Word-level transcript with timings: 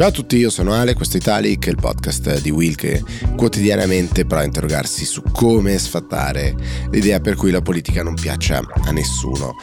Ciao 0.00 0.08
a 0.08 0.12
tutti, 0.12 0.38
io 0.38 0.48
sono 0.48 0.72
Ale, 0.72 0.94
questo 0.94 1.18
è 1.18 1.20
Italic, 1.20 1.66
il 1.66 1.76
podcast 1.76 2.40
di 2.40 2.48
Will 2.48 2.74
che 2.74 3.04
quotidianamente 3.36 4.24
prova 4.24 4.40
a 4.40 4.46
interrogarsi 4.46 5.04
su 5.04 5.20
come 5.30 5.76
sfatare 5.76 6.56
l'idea 6.90 7.20
per 7.20 7.36
cui 7.36 7.50
la 7.50 7.60
politica 7.60 8.02
non 8.02 8.14
piaccia 8.14 8.62
a 8.86 8.92
nessuno. 8.92 9.56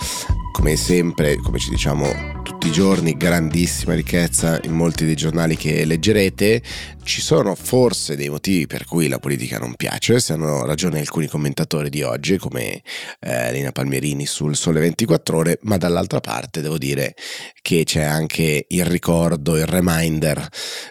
Come 0.52 0.75
sempre, 0.75 1.38
come 1.38 1.57
ci 1.57 1.71
diciamo 1.71 2.36
tutti 2.58 2.70
i 2.70 2.71
giorni, 2.71 3.16
grandissima 3.16 3.94
ricchezza 3.94 4.60
in 4.64 4.71
molti 4.71 5.06
dei 5.06 5.16
giornali 5.16 5.56
che 5.56 5.86
leggerete. 5.86 6.64
Ci 7.04 7.21
sono 7.21 7.54
forse 7.54 8.16
dei 8.16 8.30
motivi 8.30 8.66
per 8.66 8.84
cui 8.84 9.07
la 9.07 9.20
politica 9.20 9.60
non 9.60 9.76
piace, 9.76 10.20
se 10.20 10.34
hanno 10.34 10.66
ragione 10.66 11.00
alcuni 11.00 11.28
commentatori 11.28 11.92
di 11.92 12.02
oggi, 12.02 12.39
come 12.39 12.82
eh, 13.20 13.52
Lina 13.52 13.71
Palmierini 13.71 14.25
sul 14.25 14.56
Sole 14.56 14.80
24 14.80 15.38
Ore, 15.38 15.60
ma 15.64 15.78
dall'altra 15.78 16.20
parte 16.20 16.62
devo 16.62 16.79
dire 16.79 17.14
che 17.62 17.84
c'è 17.84 18.01
anche 18.01 18.65
il 18.68 18.86
ricordo, 18.86 19.56
il 19.56 19.68
reminder 19.68 20.48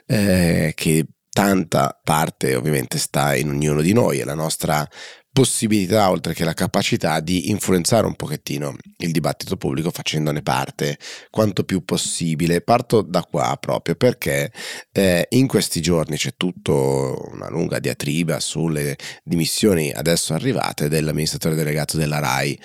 eh, 0.07 0.73
che 0.77 1.05
tanta 1.31 2.01
parte 2.01 2.55
ovviamente 2.55 2.97
sta 2.97 3.35
in 3.35 3.49
ognuno 3.49 3.81
di 3.81 3.93
noi 3.93 4.21
e 4.21 4.25
la 4.25 4.35
nostra 4.35 4.89
possibilità, 5.37 6.09
oltre 6.09 6.33
che 6.33 6.45
la 6.45 6.55
capacità 6.55 7.21
di 7.21 7.51
influenzare 7.51 8.07
un 8.07 8.15
pochettino 8.15 8.75
il 8.97 9.13
dibattito 9.13 9.59
pubblico 9.59 9.91
facendone 9.91 10.41
parte 10.41 10.97
quanto 11.29 11.63
più 11.63 11.85
possibile. 11.85 12.63
Parto 12.63 13.03
da 13.03 13.23
qua 13.23 13.55
proprio 13.61 13.97
perché 13.97 14.51
eh, 14.93 15.27
in 15.33 15.47
questi 15.47 15.83
giorni 15.83 16.17
c'è 16.17 16.33
tutta 16.39 16.73
una 16.73 17.51
lunga 17.51 17.81
diatriba 17.81 18.41
sulle 18.41 18.97
dimissioni 19.23 19.93
adesso 19.93 20.33
arrivate 20.33 20.89
dell'amministratore 20.89 21.55
delegato 21.55 21.99
della 21.99 22.19
RAI 22.19 22.59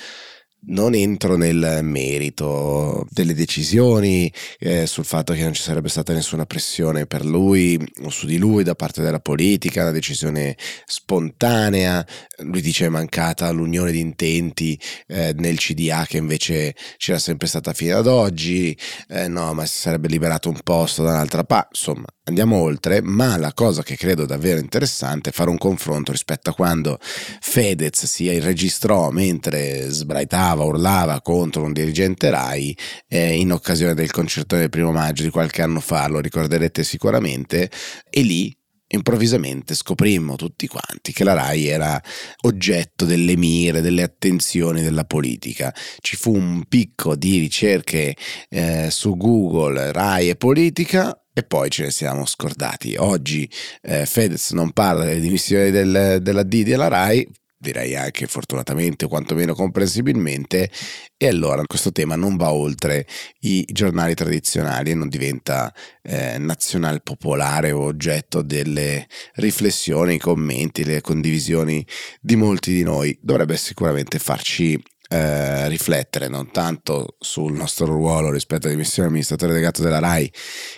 non 0.67 0.93
entro 0.93 1.37
nel 1.37 1.79
merito 1.81 3.07
delle 3.09 3.33
decisioni, 3.33 4.31
eh, 4.59 4.85
sul 4.85 5.05
fatto 5.05 5.33
che 5.33 5.43
non 5.43 5.53
ci 5.53 5.61
sarebbe 5.61 5.89
stata 5.89 6.13
nessuna 6.13 6.45
pressione 6.45 7.05
per 7.05 7.25
lui 7.25 7.79
o 8.03 8.09
su 8.09 8.25
di 8.25 8.37
lui 8.37 8.63
da 8.63 8.75
parte 8.75 9.01
della 9.01 9.19
politica, 9.19 9.81
una 9.81 9.91
decisione 9.91 10.55
spontanea. 10.85 12.05
Lui 12.39 12.61
dice 12.61 12.85
è 12.85 12.89
mancata 12.89 13.49
l'unione 13.51 13.91
di 13.91 13.99
intenti 13.99 14.79
eh, 15.07 15.33
nel 15.37 15.57
CDA 15.57 16.05
che 16.07 16.17
invece 16.17 16.75
c'era 16.97 17.19
sempre 17.19 17.47
stata 17.47 17.73
fino 17.73 17.97
ad 17.97 18.07
oggi, 18.07 18.77
eh, 19.09 19.27
no, 19.27 19.53
ma 19.53 19.65
si 19.65 19.77
sarebbe 19.79 20.07
liberato 20.07 20.49
un 20.49 20.59
posto 20.63 21.03
da 21.03 21.11
un'altra 21.11 21.43
parte. 21.43 21.69
Insomma, 21.71 22.05
andiamo 22.25 22.57
oltre, 22.57 23.01
ma 23.01 23.37
la 23.37 23.53
cosa 23.53 23.83
che 23.83 23.95
credo 23.95 24.25
davvero 24.25 24.59
interessante 24.59 25.29
è 25.29 25.33
fare 25.33 25.49
un 25.49 25.57
confronto 25.57 26.11
rispetto 26.11 26.49
a 26.49 26.53
quando 26.53 26.97
Fedez 27.01 28.05
si 28.05 28.39
registrò 28.39 29.09
mentre 29.09 29.89
sbraitava, 29.89 30.50
urlava 30.53 31.21
contro 31.21 31.63
un 31.63 31.73
dirigente 31.73 32.29
RAI 32.29 32.77
eh, 33.07 33.35
in 33.35 33.51
occasione 33.51 33.93
del 33.93 34.11
concerto 34.11 34.55
del 34.55 34.69
primo 34.69 34.91
maggio 34.91 35.23
di 35.23 35.29
qualche 35.29 35.61
anno 35.61 35.79
fa, 35.79 36.07
lo 36.07 36.19
ricorderete 36.19 36.83
sicuramente, 36.83 37.69
e 38.09 38.21
lì 38.21 38.55
improvvisamente 38.93 39.73
scoprimmo 39.73 40.35
tutti 40.35 40.67
quanti 40.67 41.13
che 41.13 41.23
la 41.23 41.33
RAI 41.33 41.67
era 41.67 42.01
oggetto 42.41 43.05
delle 43.05 43.35
mire, 43.37 43.81
delle 43.81 44.03
attenzioni 44.03 44.81
della 44.81 45.05
politica. 45.05 45.73
Ci 45.99 46.15
fu 46.15 46.35
un 46.35 46.65
picco 46.67 47.15
di 47.15 47.39
ricerche 47.39 48.15
eh, 48.49 48.89
su 48.91 49.15
Google, 49.15 49.91
RAI 49.91 50.29
e 50.29 50.35
politica, 50.35 51.15
e 51.33 51.43
poi 51.43 51.69
ce 51.69 51.83
ne 51.83 51.91
siamo 51.91 52.25
scordati. 52.25 52.95
Oggi 52.97 53.49
eh, 53.83 54.05
Fedez 54.05 54.51
non 54.51 54.71
parla 54.71 55.05
delle 55.05 55.21
dimissioni 55.21 55.71
del, 55.71 56.19
della 56.21 56.43
D 56.43 56.63
della 56.63 56.89
RAI, 56.89 57.27
direi 57.61 57.95
anche 57.95 58.25
fortunatamente, 58.25 59.07
quantomeno 59.07 59.53
comprensibilmente, 59.53 60.69
e 61.15 61.27
allora 61.27 61.63
questo 61.65 61.91
tema 61.91 62.15
non 62.15 62.35
va 62.35 62.51
oltre 62.51 63.05
i 63.41 63.63
giornali 63.71 64.15
tradizionali 64.15 64.91
e 64.91 64.95
non 64.95 65.07
diventa 65.07 65.71
eh, 66.01 66.39
nazional 66.39 67.03
popolare 67.03 67.71
o 67.71 67.83
oggetto 67.83 68.41
delle 68.41 69.07
riflessioni, 69.35 70.15
i 70.15 70.19
commenti, 70.19 70.83
le 70.83 71.01
condivisioni 71.01 71.85
di 72.19 72.35
molti 72.35 72.73
di 72.73 72.83
noi. 72.83 73.17
Dovrebbe 73.21 73.55
sicuramente 73.57 74.17
farci 74.17 74.81
eh, 75.09 75.67
riflettere 75.67 76.27
non 76.27 76.49
tanto 76.51 77.15
sul 77.19 77.53
nostro 77.53 77.85
ruolo 77.85 78.31
rispetto 78.31 78.65
alla 78.65 78.75
dimissione 78.75 79.09
amministratore 79.09 79.51
delegato 79.51 79.83
della 79.83 79.99
RAI, 79.99 80.31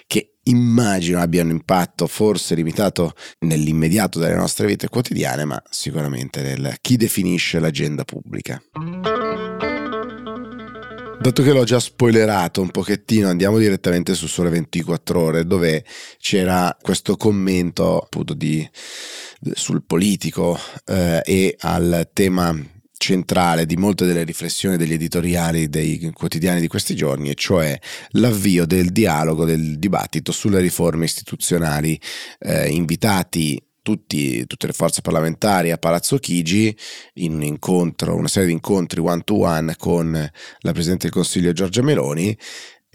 che 0.05 0.32
immagino 0.43 1.19
abbia 1.19 1.43
un 1.43 1.49
impatto 1.49 2.07
forse 2.07 2.55
limitato 2.55 3.13
nell'immediato 3.39 4.19
delle 4.19 4.35
nostre 4.35 4.67
vite 4.67 4.89
quotidiane, 4.89 5.45
ma 5.45 5.61
sicuramente 5.69 6.41
nel 6.41 6.75
chi 6.81 6.97
definisce 6.97 7.59
l'agenda 7.59 8.03
pubblica. 8.03 8.61
Dato 11.23 11.41
che 11.41 11.53
l'ho 11.53 11.63
già 11.63 11.79
spoilerato 11.79 12.59
un 12.61 12.69
pochettino, 12.69 13.29
andiamo 13.29 13.57
direttamente 13.57 14.13
su 14.13 14.27
Sole 14.27 14.49
24 14.49 15.19
Ore, 15.21 15.45
dove 15.45 15.85
c'era 16.19 16.75
questo 16.81 17.15
commento 17.15 17.97
appunto 17.99 18.33
di, 18.33 18.69
sul 19.53 19.83
politico 19.83 20.59
eh, 20.85 21.21
e 21.23 21.55
al 21.59 22.09
tema 22.11 22.53
centrale 23.03 23.65
di 23.65 23.75
molte 23.75 24.05
delle 24.05 24.23
riflessioni 24.23 24.77
degli 24.77 24.93
editoriali 24.93 25.67
dei 25.67 26.09
quotidiani 26.13 26.61
di 26.61 26.69
questi 26.69 26.95
giorni, 26.95 27.29
e 27.29 27.35
cioè 27.35 27.77
l'avvio 28.11 28.65
del 28.65 28.93
dialogo, 28.93 29.43
del 29.43 29.77
dibattito 29.77 30.31
sulle 30.31 30.61
riforme 30.61 31.03
istituzionali, 31.03 31.99
eh, 32.39 32.69
invitati 32.69 33.61
tutti, 33.81 34.47
tutte 34.47 34.67
le 34.67 34.73
forze 34.73 35.01
parlamentari 35.01 35.71
a 35.71 35.77
Palazzo 35.77 36.17
Chigi 36.17 36.73
in 37.15 37.33
un 37.33 37.43
incontro, 37.43 38.15
una 38.15 38.29
serie 38.29 38.47
di 38.47 38.53
incontri 38.53 39.01
one 39.01 39.21
to 39.25 39.39
one 39.39 39.75
con 39.77 40.11
la 40.13 40.71
Presidente 40.71 41.03
del 41.03 41.11
Consiglio 41.11 41.51
Giorgia 41.51 41.81
Meloni 41.81 42.35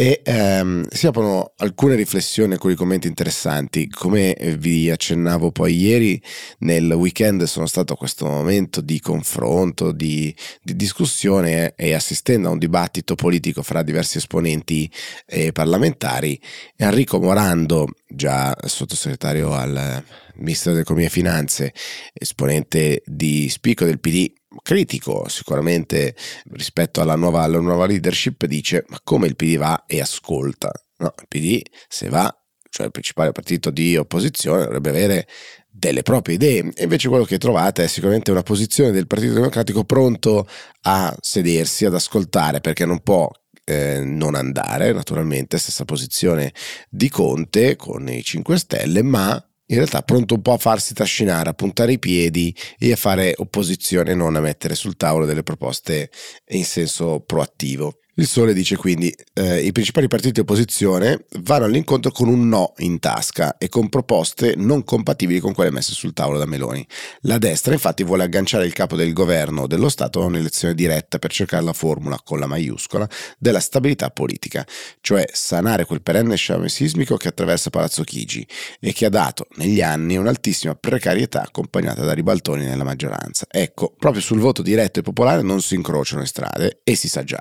e 0.00 0.20
ehm, 0.22 0.86
si 0.90 1.08
aprono 1.08 1.54
alcune 1.56 1.96
riflessioni, 1.96 2.52
alcuni 2.52 2.76
commenti 2.76 3.08
interessanti. 3.08 3.88
Come 3.88 4.36
vi 4.56 4.88
accennavo 4.88 5.50
poi 5.50 5.74
ieri, 5.76 6.22
nel 6.58 6.92
weekend 6.92 7.42
sono 7.42 7.66
stato 7.66 7.94
a 7.94 7.96
questo 7.96 8.24
momento 8.24 8.80
di 8.80 9.00
confronto, 9.00 9.90
di, 9.90 10.32
di 10.62 10.76
discussione 10.76 11.74
e 11.74 11.94
assistendo 11.94 12.46
a 12.46 12.52
un 12.52 12.58
dibattito 12.58 13.16
politico 13.16 13.64
fra 13.64 13.82
diversi 13.82 14.18
esponenti 14.18 14.88
eh, 15.26 15.50
parlamentari, 15.50 16.40
Enrico 16.76 17.18
Morando, 17.18 17.88
già 18.06 18.56
sottosegretario 18.66 19.52
al 19.52 20.04
Ministero 20.36 20.74
dell'Economia 20.74 21.08
e 21.08 21.10
Finanze, 21.10 21.72
esponente 22.12 23.02
di 23.04 23.48
spicco 23.48 23.84
del 23.84 23.98
PD, 23.98 24.30
critico 24.62 25.28
sicuramente 25.28 26.14
rispetto 26.52 27.00
alla 27.00 27.16
nuova, 27.16 27.42
alla 27.42 27.60
nuova 27.60 27.86
leadership, 27.86 28.44
dice 28.46 28.84
ma 28.88 29.00
come 29.02 29.26
il 29.26 29.36
PD 29.36 29.56
va 29.56 29.84
e 29.86 30.00
ascolta? 30.00 30.70
No, 30.98 31.14
il 31.18 31.26
PD 31.28 31.62
se 31.88 32.08
va, 32.08 32.34
cioè 32.70 32.86
il 32.86 32.92
principale 32.92 33.32
partito 33.32 33.70
di 33.70 33.96
opposizione, 33.96 34.64
dovrebbe 34.64 34.90
avere 34.90 35.28
delle 35.70 36.02
proprie 36.02 36.34
idee 36.34 36.72
e 36.74 36.82
invece 36.82 37.08
quello 37.08 37.24
che 37.24 37.38
trovate 37.38 37.84
è 37.84 37.86
sicuramente 37.86 38.32
una 38.32 38.42
posizione 38.42 38.90
del 38.90 39.06
Partito 39.06 39.34
Democratico 39.34 39.84
pronto 39.84 40.48
a 40.82 41.16
sedersi, 41.20 41.84
ad 41.84 41.94
ascoltare 41.94 42.60
perché 42.60 42.84
non 42.84 43.00
può 43.00 43.30
eh, 43.64 44.02
non 44.02 44.34
andare, 44.34 44.92
naturalmente 44.92 45.58
stessa 45.58 45.84
posizione 45.84 46.52
di 46.88 47.08
Conte 47.08 47.76
con 47.76 48.08
i 48.08 48.24
5 48.24 48.58
Stelle, 48.58 49.02
ma 49.02 49.47
in 49.70 49.76
realtà 49.76 50.02
pronto 50.02 50.34
un 50.34 50.42
po' 50.42 50.52
a 50.52 50.58
farsi 50.58 50.94
trascinare, 50.94 51.50
a 51.50 51.54
puntare 51.54 51.92
i 51.92 51.98
piedi 51.98 52.54
e 52.78 52.92
a 52.92 52.96
fare 52.96 53.34
opposizione, 53.36 54.14
non 54.14 54.36
a 54.36 54.40
mettere 54.40 54.74
sul 54.74 54.96
tavolo 54.96 55.26
delle 55.26 55.42
proposte 55.42 56.10
in 56.48 56.64
senso 56.64 57.20
proattivo. 57.20 57.98
Il 58.18 58.26
Sole 58.26 58.52
dice 58.52 58.74
quindi 58.74 59.14
eh, 59.32 59.60
i 59.60 59.70
principali 59.70 60.08
partiti 60.08 60.32
di 60.32 60.40
opposizione 60.40 61.26
vanno 61.42 61.66
all'incontro 61.66 62.10
con 62.10 62.26
un 62.26 62.48
no 62.48 62.72
in 62.78 62.98
tasca 62.98 63.58
e 63.58 63.68
con 63.68 63.88
proposte 63.88 64.54
non 64.56 64.82
compatibili 64.82 65.38
con 65.38 65.54
quelle 65.54 65.70
messe 65.70 65.92
sul 65.92 66.12
tavolo 66.12 66.36
da 66.36 66.44
Meloni. 66.44 66.84
La 67.20 67.38
destra 67.38 67.74
infatti 67.74 68.02
vuole 68.02 68.24
agganciare 68.24 68.66
il 68.66 68.72
capo 68.72 68.96
del 68.96 69.12
governo 69.12 69.68
dello 69.68 69.88
Stato 69.88 70.20
a 70.20 70.24
un'elezione 70.24 70.74
diretta 70.74 71.20
per 71.20 71.30
cercare 71.30 71.62
la 71.62 71.72
formula, 71.72 72.20
con 72.24 72.40
la 72.40 72.48
maiuscola, 72.48 73.08
della 73.38 73.60
stabilità 73.60 74.10
politica, 74.10 74.66
cioè 75.00 75.24
sanare 75.32 75.84
quel 75.84 76.02
perenne 76.02 76.34
sciame 76.34 76.68
sismico 76.68 77.16
che 77.16 77.28
attraversa 77.28 77.70
Palazzo 77.70 78.02
Chigi 78.02 78.44
e 78.80 78.92
che 78.92 79.06
ha 79.06 79.10
dato 79.10 79.46
negli 79.58 79.80
anni 79.80 80.16
un'altissima 80.16 80.74
precarietà 80.74 81.42
accompagnata 81.42 82.02
da 82.02 82.14
ribaltoni 82.14 82.64
nella 82.64 82.82
maggioranza. 82.82 83.46
Ecco, 83.48 83.94
proprio 83.96 84.20
sul 84.20 84.40
voto 84.40 84.60
diretto 84.60 84.98
e 84.98 85.02
popolare 85.02 85.42
non 85.42 85.62
si 85.62 85.76
incrociano 85.76 86.22
le 86.22 86.26
strade 86.26 86.80
e 86.82 86.96
si 86.96 87.08
sa 87.08 87.22
già. 87.22 87.38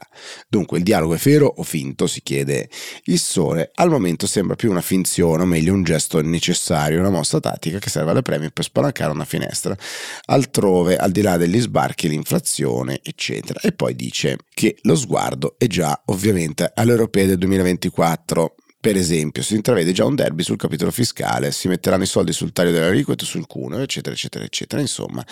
Dunque, 0.47 0.65
Dunque 0.67 0.79
il 0.79 0.83
dialogo 0.83 1.13
è 1.13 1.17
vero 1.17 1.53
o 1.55 1.63
finto, 1.63 2.07
si 2.07 2.21
chiede 2.21 2.69
il 3.05 3.19
sole. 3.19 3.71
Al 3.75 3.89
momento 3.89 4.27
sembra 4.27 4.57
più 4.57 4.69
una 4.69 4.81
finzione, 4.81 5.43
o 5.43 5.45
meglio 5.45 5.73
un 5.73 5.83
gesto 5.83 6.21
necessario, 6.21 6.99
una 6.99 7.09
mossa 7.09 7.39
tattica 7.39 7.79
che 7.79 7.89
serve 7.89 8.11
alle 8.11 8.21
premio 8.21 8.49
per 8.51 8.65
spalancare 8.65 9.13
una 9.13 9.23
finestra. 9.23 9.73
Altrove, 10.25 10.97
al 10.97 11.11
di 11.11 11.21
là 11.21 11.37
degli 11.37 11.59
sbarchi, 11.61 12.09
l'inflazione, 12.09 12.99
eccetera. 13.01 13.61
E 13.61 13.71
poi 13.71 13.95
dice 13.95 14.39
che 14.53 14.77
lo 14.81 14.97
sguardo 14.97 15.55
è 15.57 15.67
già 15.67 16.01
ovviamente 16.07 16.69
all'europea 16.75 17.27
del 17.27 17.37
2024 17.37 18.55
per 18.79 18.95
esempio, 18.95 19.41
si 19.41 19.55
intravede 19.55 19.91
già 19.91 20.05
un 20.05 20.15
derby 20.15 20.43
sul 20.43 20.55
capitolo 20.55 20.91
fiscale, 20.91 21.51
si 21.51 21.67
metteranno 21.67 22.03
i 22.03 22.07
soldi 22.07 22.31
sul 22.31 22.53
taglio 22.53 22.71
dell'aliquota, 22.71 23.25
sul 23.25 23.47
cuneo, 23.47 23.79
eccetera, 23.79 24.15
eccetera, 24.15 24.45
eccetera. 24.45 24.79
Insomma, 24.79 25.25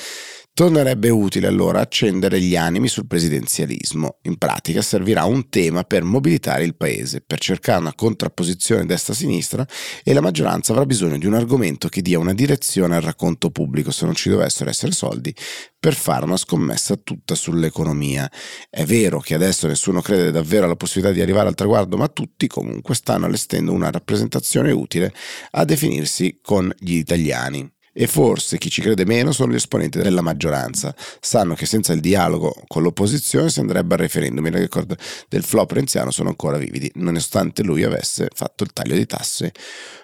Tornerebbe 0.57 1.09
utile 1.09 1.47
allora 1.47 1.81
accendere 1.81 2.39
gli 2.39 2.55
animi 2.55 2.87
sul 2.87 3.07
presidenzialismo. 3.07 4.19
In 4.21 4.37
pratica 4.37 4.81
servirà 4.81 5.25
un 5.25 5.49
tema 5.49 5.83
per 5.83 6.05
mobilitare 6.05 6.63
il 6.63 6.77
paese, 6.77 7.19
per 7.19 7.39
cercare 7.39 7.81
una 7.81 7.93
contrapposizione 7.93 8.85
destra-sinistra 8.85 9.67
e 10.01 10.13
la 10.13 10.21
maggioranza 10.21 10.71
avrà 10.71 10.85
bisogno 10.85 11.17
di 11.17 11.25
un 11.25 11.33
argomento 11.33 11.89
che 11.89 12.01
dia 12.01 12.19
una 12.19 12.33
direzione 12.33 12.95
al 12.95 13.01
racconto 13.01 13.49
pubblico 13.49 13.91
se 13.91 14.05
non 14.05 14.15
ci 14.15 14.29
dovessero 14.29 14.69
essere 14.69 14.93
soldi 14.93 15.35
per 15.77 15.93
fare 15.93 16.23
una 16.23 16.37
scommessa 16.37 16.95
tutta 16.95 17.35
sull'economia. 17.35 18.31
È 18.69 18.85
vero 18.85 19.19
che 19.19 19.33
adesso 19.33 19.67
nessuno 19.67 19.99
crede 19.99 20.31
davvero 20.31 20.63
alla 20.63 20.77
possibilità 20.77 21.13
di 21.13 21.21
arrivare 21.21 21.49
al 21.49 21.55
traguardo, 21.55 21.97
ma 21.97 22.07
tutti 22.07 22.47
comunque 22.47 22.95
stanno 22.95 23.25
allestendo 23.25 23.73
una 23.73 23.91
rappresentazione 23.91 24.71
utile 24.71 25.13
a 25.51 25.65
definirsi 25.65 26.39
con 26.41 26.73
gli 26.79 26.95
italiani 26.95 27.74
e 27.97 28.07
forse 28.07 28.57
chi 28.57 28.69
ci 28.69 28.81
crede 28.81 29.05
meno 29.05 29.31
sono 29.31 29.53
gli 29.53 29.55
esponenti 29.55 29.99
della 29.99 30.19
maggioranza. 30.21 30.93
Sanno 31.21 31.53
che 31.53 31.65
senza 31.65 31.93
il 31.93 32.01
dialogo 32.01 32.53
con 32.67 32.83
l'opposizione 32.83 33.49
si 33.49 33.61
andrebbe 33.61 33.93
al 33.93 34.01
referendum. 34.01 34.45
I 34.45 34.49
record 34.49 34.97
del 35.29 35.43
flop 35.43 35.71
renziano 35.71 36.11
sono 36.11 36.27
ancora 36.27 36.57
vividi, 36.57 36.91
nonostante 36.95 37.63
lui 37.63 37.83
avesse 37.83 38.27
fatto 38.33 38.65
il 38.65 38.73
taglio 38.73 38.95
di 38.95 39.05
tasse 39.05 39.53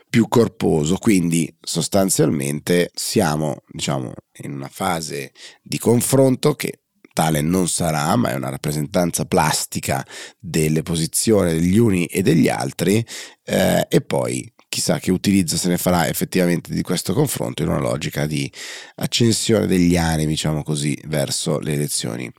più 0.10 0.30
corposo. 0.30 0.96
Quindi 0.96 1.54
sostanzialmente 1.60 2.92
siamo, 2.94 3.64
diciamo, 3.68 4.14
in 4.44 4.54
una 4.54 4.70
fase 4.72 5.34
di 5.62 5.78
confronto 5.78 6.56
che 6.56 6.84
tale 7.12 7.42
non 7.42 7.68
sarà, 7.68 8.16
ma 8.16 8.30
è 8.30 8.36
una 8.36 8.48
rappresentanza 8.48 9.26
plastica 9.26 10.06
delle 10.40 10.82
posizioni 10.82 11.52
degli 11.52 11.78
uni 11.78 12.06
e 12.06 12.22
degli 12.22 12.48
altri, 12.48 13.06
eh, 13.44 13.86
e 13.90 14.00
poi 14.00 14.50
chissà 14.72 15.00
che 15.00 15.12
utilizzo 15.12 15.58
se 15.58 15.68
ne 15.68 15.78
farà 15.78 16.08
effettivamente 16.08 16.74
di 16.74 16.82
questo 16.82 17.12
confronto 17.12 17.62
in 17.62 17.68
una 17.68 17.82
logica 17.82 18.26
di 18.26 18.50
accensione 18.96 19.68
degli 19.68 19.98
animi, 19.98 20.30
diciamo 20.30 20.64
così, 20.64 20.98
verso 21.08 21.60
le 21.60 21.74
elezioni 21.74 22.32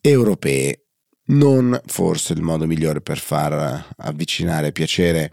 europee. 0.00 0.86
Non 1.30 1.80
forse 1.86 2.32
il 2.32 2.42
modo 2.42 2.66
migliore 2.66 3.00
per 3.02 3.20
far 3.20 3.94
avvicinare 3.98 4.66
e 4.68 4.72
piacere 4.72 5.32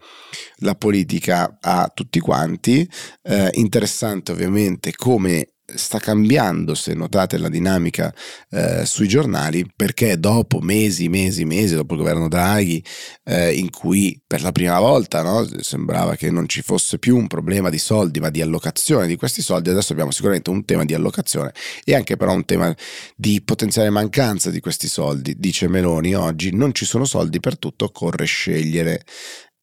la 0.58 0.76
politica 0.76 1.58
a 1.60 1.92
tutti 1.92 2.20
quanti. 2.20 2.88
Eh, 3.24 3.50
interessante 3.54 4.32
ovviamente 4.32 4.94
come 4.96 5.54
sta 5.76 6.00
cambiando, 6.00 6.76
se 6.76 6.94
notate 6.94 7.38
la 7.38 7.50
dinamica 7.50 8.14
eh, 8.52 8.86
sui 8.86 9.08
giornali, 9.08 9.70
perché 9.76 10.18
dopo 10.18 10.60
mesi, 10.60 11.10
mesi, 11.10 11.44
mesi, 11.44 11.76
dopo 11.76 11.94
il 11.94 12.00
governo 12.00 12.30
Draghi, 12.30 12.82
eh, 13.26 13.54
in 13.54 13.70
cui 13.70 14.20
per 14.26 14.42
la 14.42 14.54
prima 14.54 14.80
volta 14.80 15.22
no, 15.22 15.46
sembrava 15.60 16.16
che 16.16 16.32
non 16.32 16.48
ci 16.48 16.62
fosse 16.62 17.00
più 17.00 17.18
un 17.18 17.28
problema 17.28 17.70
di 17.70 17.80
soldi, 17.80 18.22
ma 18.22 18.30
di 18.30 18.42
allocazione 18.42 19.08
di 19.08 19.18
questi 19.18 19.42
soldi, 19.42 19.70
adesso 19.70 19.92
abbiamo 19.92 20.12
sicuramente 20.12 20.50
un 20.50 20.64
tema 20.64 20.86
di 20.86 20.94
allocazione 20.94 21.54
e 21.84 21.94
anche 21.94 22.16
però 22.16 22.34
un 22.34 22.46
tema 22.46 22.74
di 23.16 23.42
potenziale 23.42 23.90
mancanza 23.90 24.50
di 24.50 24.62
questi 24.62 24.88
soldi. 24.88 25.36
Dice 25.38 25.68
Meloni 25.68 26.16
oggi, 26.16 26.56
non 26.56 26.74
ci 26.74 26.86
sono 26.86 27.04
soldi 27.04 27.42
per 27.42 27.58
tutto, 27.58 27.86
occorre 27.86 28.26
scegliere 28.26 29.04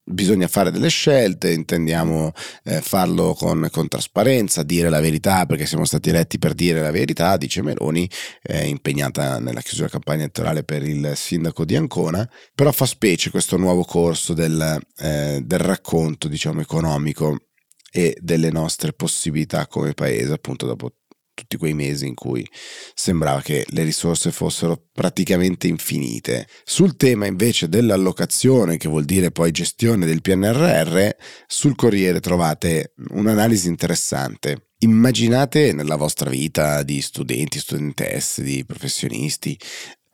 bisogna 0.05 0.49
fare 0.49 0.71
delle 0.71 0.89
scelte, 0.89 1.51
intendiamo 1.53 2.33
eh, 2.65 2.81
farlo 2.81 3.35
con, 3.35 3.69
con, 3.71 3.89
trasparenza, 3.89 4.63
dire 4.63 4.91
la 4.91 5.01
verità 5.01 5.47
perché 5.47 5.67
siamo 5.67 5.85
stati 5.85 6.11
eletti 6.11 6.39
per 6.39 6.55
dire 6.55 6.81
la 6.81 6.91
verità, 6.91 7.37
dice 7.37 7.63
Meloni, 7.63 8.09
eh, 8.43 8.67
impegnata 8.67 9.39
nella 9.39 9.63
chiusura 9.63 9.89
campagna 9.89 10.23
elettorale 10.23 10.63
per 10.63 10.83
il 10.83 11.13
sindaco 11.15 11.65
di 11.65 11.77
Ancona, 11.77 12.29
però 12.55 12.71
fa 12.71 12.87
specie 12.87 13.31
questo 13.31 13.57
nuovo 13.57 13.85
corso 13.85 14.35
del, 14.35 14.81
eh, 14.99 15.41
del 15.43 15.59
racconto 15.59 16.29
diciamo 16.29 16.61
economico 16.61 17.39
e 17.91 18.17
delle 18.21 18.51
nostre 18.51 18.93
possibilità 18.93 19.67
come 19.69 19.95
paese 19.95 20.33
appunto 20.33 20.67
dopo 20.67 20.91
tutti 21.35 21.57
quei 21.57 21.75
mesi 21.75 22.07
in 22.07 22.15
cui 22.15 22.49
sembrava 22.95 23.43
che 23.43 23.67
le 23.69 23.83
risorse 23.83 24.31
fossero 24.31 24.89
praticamente 24.93 25.67
infinite. 25.67 26.47
Sul 26.65 26.97
tema 26.97 27.27
invece 27.27 27.69
dell'allocazione, 27.69 28.77
che 28.77 28.89
vuol 28.89 29.05
dire 29.05 29.31
poi 29.31 29.51
gestione 29.51 30.07
del 30.07 30.23
PNRR, 30.23 31.09
sul 31.47 31.75
Corriere 31.75 32.21
trovate 32.21 32.95
un'analisi 33.11 33.69
interessante. 33.69 34.69
Immaginate 34.79 35.73
nella 35.73 35.97
vostra 35.97 36.31
vita 36.31 36.83
di 36.83 37.01
studenti, 37.01 37.59
studentesse, 37.59 38.43
di 38.43 38.65
professionisti, 38.65 39.59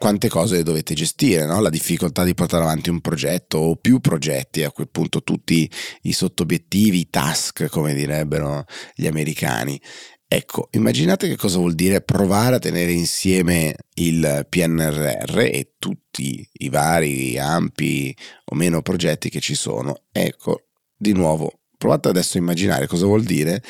quante 0.00 0.28
cose 0.28 0.62
dovete 0.62 0.94
gestire, 0.94 1.44
no? 1.44 1.60
la 1.60 1.68
difficoltà 1.68 2.24
di 2.24 2.32
portare 2.32 2.62
avanti 2.62 2.88
un 2.88 3.02
progetto 3.02 3.58
o 3.58 3.76
più 3.76 4.00
progetti, 4.00 4.62
a 4.62 4.72
quel 4.72 4.88
punto 4.88 5.22
tutti 5.22 5.70
i 6.02 6.12
sottobiettivi, 6.12 7.00
i 7.00 7.10
task, 7.10 7.68
come 7.68 7.92
direbbero 7.92 8.64
gli 8.94 9.06
americani. 9.06 9.78
Ecco, 10.32 10.68
immaginate 10.70 11.26
che 11.26 11.34
cosa 11.34 11.58
vuol 11.58 11.74
dire 11.74 12.02
provare 12.02 12.54
a 12.54 12.58
tenere 12.60 12.92
insieme 12.92 13.74
il 13.94 14.46
PNRR 14.48 15.38
e 15.40 15.72
tutti 15.76 16.48
i 16.52 16.68
vari 16.68 17.36
ampi 17.36 18.16
o 18.44 18.54
meno 18.54 18.80
progetti 18.80 19.28
che 19.28 19.40
ci 19.40 19.56
sono. 19.56 20.04
Ecco, 20.12 20.68
di 20.96 21.12
nuovo, 21.14 21.62
Provate 21.80 22.08
adesso 22.10 22.36
a 22.36 22.42
immaginare 22.42 22.86
cosa 22.86 23.06
vuol 23.06 23.22
dire 23.22 23.62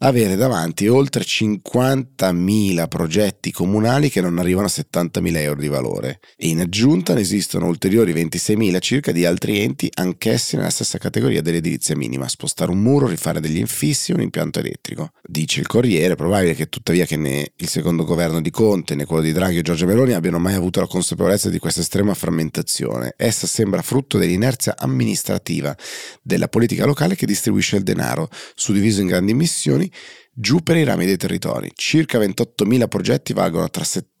avere 0.00 0.36
davanti 0.36 0.86
oltre 0.86 1.24
50.000 1.24 2.88
progetti 2.88 3.50
comunali 3.52 4.10
che 4.10 4.20
non 4.20 4.38
arrivano 4.38 4.66
a 4.66 4.70
70.000 4.70 5.36
euro 5.38 5.60
di 5.60 5.68
valore 5.68 6.20
e 6.36 6.48
in 6.48 6.60
aggiunta 6.60 7.14
ne 7.14 7.20
esistono 7.20 7.66
ulteriori 7.66 8.12
26.000 8.12 8.80
circa 8.82 9.12
di 9.12 9.24
altri 9.24 9.60
enti 9.60 9.88
anch'essi 9.94 10.56
nella 10.56 10.68
stessa 10.68 10.98
categoria 10.98 11.40
dell'edilizia 11.40 11.96
minima, 11.96 12.28
spostare 12.28 12.70
un 12.70 12.82
muro, 12.82 13.06
rifare 13.06 13.40
degli 13.40 13.56
infissi, 13.56 14.12
un 14.12 14.20
impianto 14.20 14.58
elettrico. 14.58 15.12
Dice 15.26 15.60
il 15.60 15.66
Corriere, 15.66 16.16
probabile 16.16 16.52
che 16.52 16.68
tuttavia 16.68 17.06
che 17.06 17.16
né 17.16 17.52
il 17.56 17.68
secondo 17.70 18.04
governo 18.04 18.42
di 18.42 18.50
Conte 18.50 18.94
né 18.94 19.06
quello 19.06 19.22
di 19.22 19.32
Draghi 19.32 19.56
o 19.56 19.62
Giorgio 19.62 19.86
Meloni 19.86 20.12
abbiano 20.12 20.38
mai 20.38 20.52
avuto 20.52 20.80
la 20.80 20.86
consapevolezza 20.86 21.48
di 21.48 21.58
questa 21.58 21.80
estrema 21.80 22.12
frammentazione. 22.12 23.14
Essa 23.16 23.46
sembra 23.46 23.80
frutto 23.80 24.18
dell'inerzia 24.18 24.74
amministrativa 24.76 25.74
della 26.20 26.48
politica 26.48 26.84
locale 26.84 27.14
che 27.14 27.24
distribuisce 27.24 27.52
distribuisce 27.54 27.76
il 27.76 27.82
denaro, 27.82 28.28
suddiviso 28.54 29.00
in 29.00 29.06
grandi 29.06 29.34
missioni, 29.34 29.90
giù 30.32 30.62
per 30.62 30.76
i 30.76 30.84
rami 30.84 31.06
dei 31.06 31.16
territori. 31.16 31.70
Circa 31.74 32.18
28.000 32.18 32.88
progetti 32.88 33.32
valgono 33.32 33.68
tra 33.70 33.84
70 33.84 34.13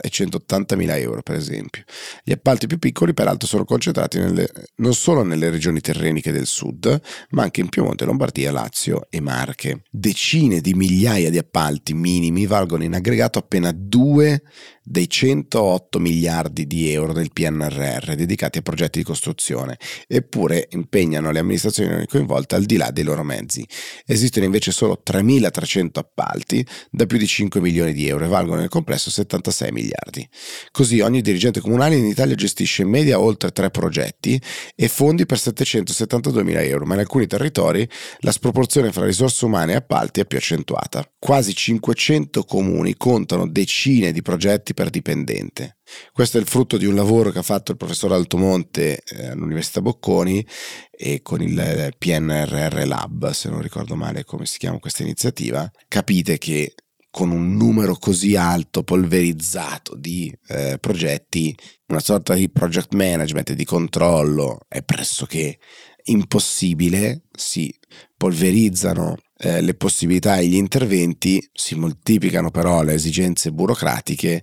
e 0.00 0.08
180 0.08 0.76
mila 0.76 0.96
euro, 0.96 1.22
per 1.22 1.36
esempio. 1.36 1.84
Gli 2.24 2.32
appalti 2.32 2.66
più 2.66 2.78
piccoli, 2.78 3.12
peraltro, 3.12 3.46
sono 3.46 3.64
concentrati 3.64 4.18
nelle, 4.18 4.50
non 4.76 4.94
solo 4.94 5.22
nelle 5.22 5.50
regioni 5.50 5.80
terreniche 5.80 6.32
del 6.32 6.46
sud, 6.46 7.00
ma 7.30 7.42
anche 7.42 7.60
in 7.60 7.68
Piemonte, 7.68 8.04
Lombardia, 8.04 8.50
Lazio 8.50 9.06
e 9.10 9.20
Marche. 9.20 9.82
Decine 9.90 10.60
di 10.60 10.72
migliaia 10.74 11.28
di 11.28 11.38
appalti 11.38 11.92
minimi 11.92 12.46
valgono 12.46 12.84
in 12.84 12.94
aggregato 12.94 13.38
appena 13.38 13.72
due 13.72 14.42
dei 14.84 15.08
108 15.08 15.98
miliardi 16.00 16.66
di 16.66 16.90
euro 16.90 17.12
del 17.12 17.30
PNRR 17.32 18.14
dedicati 18.14 18.58
a 18.58 18.62
progetti 18.62 18.98
di 18.98 19.04
costruzione, 19.04 19.78
eppure 20.08 20.68
impegnano 20.70 21.30
le 21.30 21.38
amministrazioni 21.38 22.06
coinvolte 22.06 22.56
al 22.56 22.64
di 22.64 22.76
là 22.76 22.90
dei 22.90 23.04
loro 23.04 23.22
mezzi. 23.22 23.66
Esistono 24.04 24.44
invece 24.44 24.72
solo 24.72 25.00
3.300 25.04 25.88
appalti 25.94 26.66
da 26.90 27.06
più 27.06 27.18
di 27.18 27.26
5 27.26 27.60
milioni 27.60 27.92
di 27.92 28.08
euro 28.08 28.24
e 28.24 28.28
valgono 28.28 28.60
nel 28.60 28.68
complesso 28.68 29.10
70 29.10 29.41
76 29.42 29.72
miliardi. 29.72 30.28
Così 30.70 31.00
ogni 31.00 31.20
dirigente 31.20 31.60
comunale 31.60 31.96
in 31.96 32.06
Italia 32.06 32.34
gestisce 32.34 32.82
in 32.82 32.88
media 32.88 33.18
oltre 33.18 33.50
tre 33.50 33.70
progetti 33.70 34.40
e 34.74 34.88
fondi 34.88 35.26
per 35.26 35.38
772 35.38 36.44
mila 36.44 36.62
euro, 36.62 36.86
ma 36.86 36.94
in 36.94 37.00
alcuni 37.00 37.26
territori 37.26 37.88
la 38.20 38.32
sproporzione 38.32 38.92
fra 38.92 39.04
risorse 39.04 39.44
umane 39.44 39.72
e 39.72 39.76
appalti 39.76 40.20
è 40.20 40.26
più 40.26 40.38
accentuata. 40.38 41.04
Quasi 41.18 41.54
500 41.54 42.44
comuni 42.44 42.96
contano 42.96 43.48
decine 43.48 44.12
di 44.12 44.22
progetti 44.22 44.74
per 44.74 44.90
dipendente. 44.90 45.76
Questo 46.12 46.38
è 46.38 46.40
il 46.40 46.46
frutto 46.46 46.78
di 46.78 46.86
un 46.86 46.94
lavoro 46.94 47.30
che 47.30 47.38
ha 47.38 47.42
fatto 47.42 47.72
il 47.72 47.76
professor 47.76 48.12
Altomonte 48.12 49.02
eh, 49.04 49.26
all'Università 49.26 49.82
Bocconi 49.82 50.46
e 50.90 51.20
con 51.20 51.42
il 51.42 51.58
eh, 51.58 51.92
PNRR 51.98 52.84
Lab, 52.86 53.30
se 53.30 53.50
non 53.50 53.60
ricordo 53.60 53.94
male 53.94 54.24
come 54.24 54.46
si 54.46 54.58
chiama 54.58 54.78
questa 54.78 55.02
iniziativa. 55.02 55.70
Capite 55.88 56.38
che 56.38 56.74
con 57.12 57.30
un 57.30 57.56
numero 57.56 57.96
così 57.96 58.36
alto, 58.36 58.84
polverizzato 58.84 59.94
di 59.94 60.34
eh, 60.48 60.78
progetti, 60.80 61.54
una 61.88 62.00
sorta 62.00 62.32
di 62.32 62.48
project 62.48 62.94
management 62.94 63.52
di 63.52 63.66
controllo 63.66 64.60
è 64.66 64.82
pressoché 64.82 65.58
impossibile, 66.04 67.24
si 67.30 67.72
polverizzano 68.16 69.18
eh, 69.36 69.60
le 69.60 69.74
possibilità 69.74 70.38
e 70.38 70.46
gli 70.46 70.54
interventi, 70.54 71.46
si 71.52 71.74
moltiplicano 71.74 72.50
però 72.50 72.82
le 72.82 72.94
esigenze 72.94 73.52
burocratiche, 73.52 74.42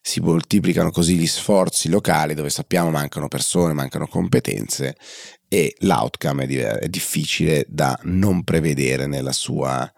si 0.00 0.18
moltiplicano 0.18 0.90
così 0.90 1.14
gli 1.14 1.28
sforzi 1.28 1.88
locali 1.88 2.34
dove 2.34 2.50
sappiamo 2.50 2.90
mancano 2.90 3.28
persone, 3.28 3.74
mancano 3.74 4.08
competenze 4.08 4.96
e 5.46 5.76
l'outcome 5.82 6.46
è, 6.46 6.64
è 6.64 6.88
difficile 6.88 7.64
da 7.68 7.96
non 8.02 8.42
prevedere 8.42 9.06
nella 9.06 9.30
sua 9.30 9.88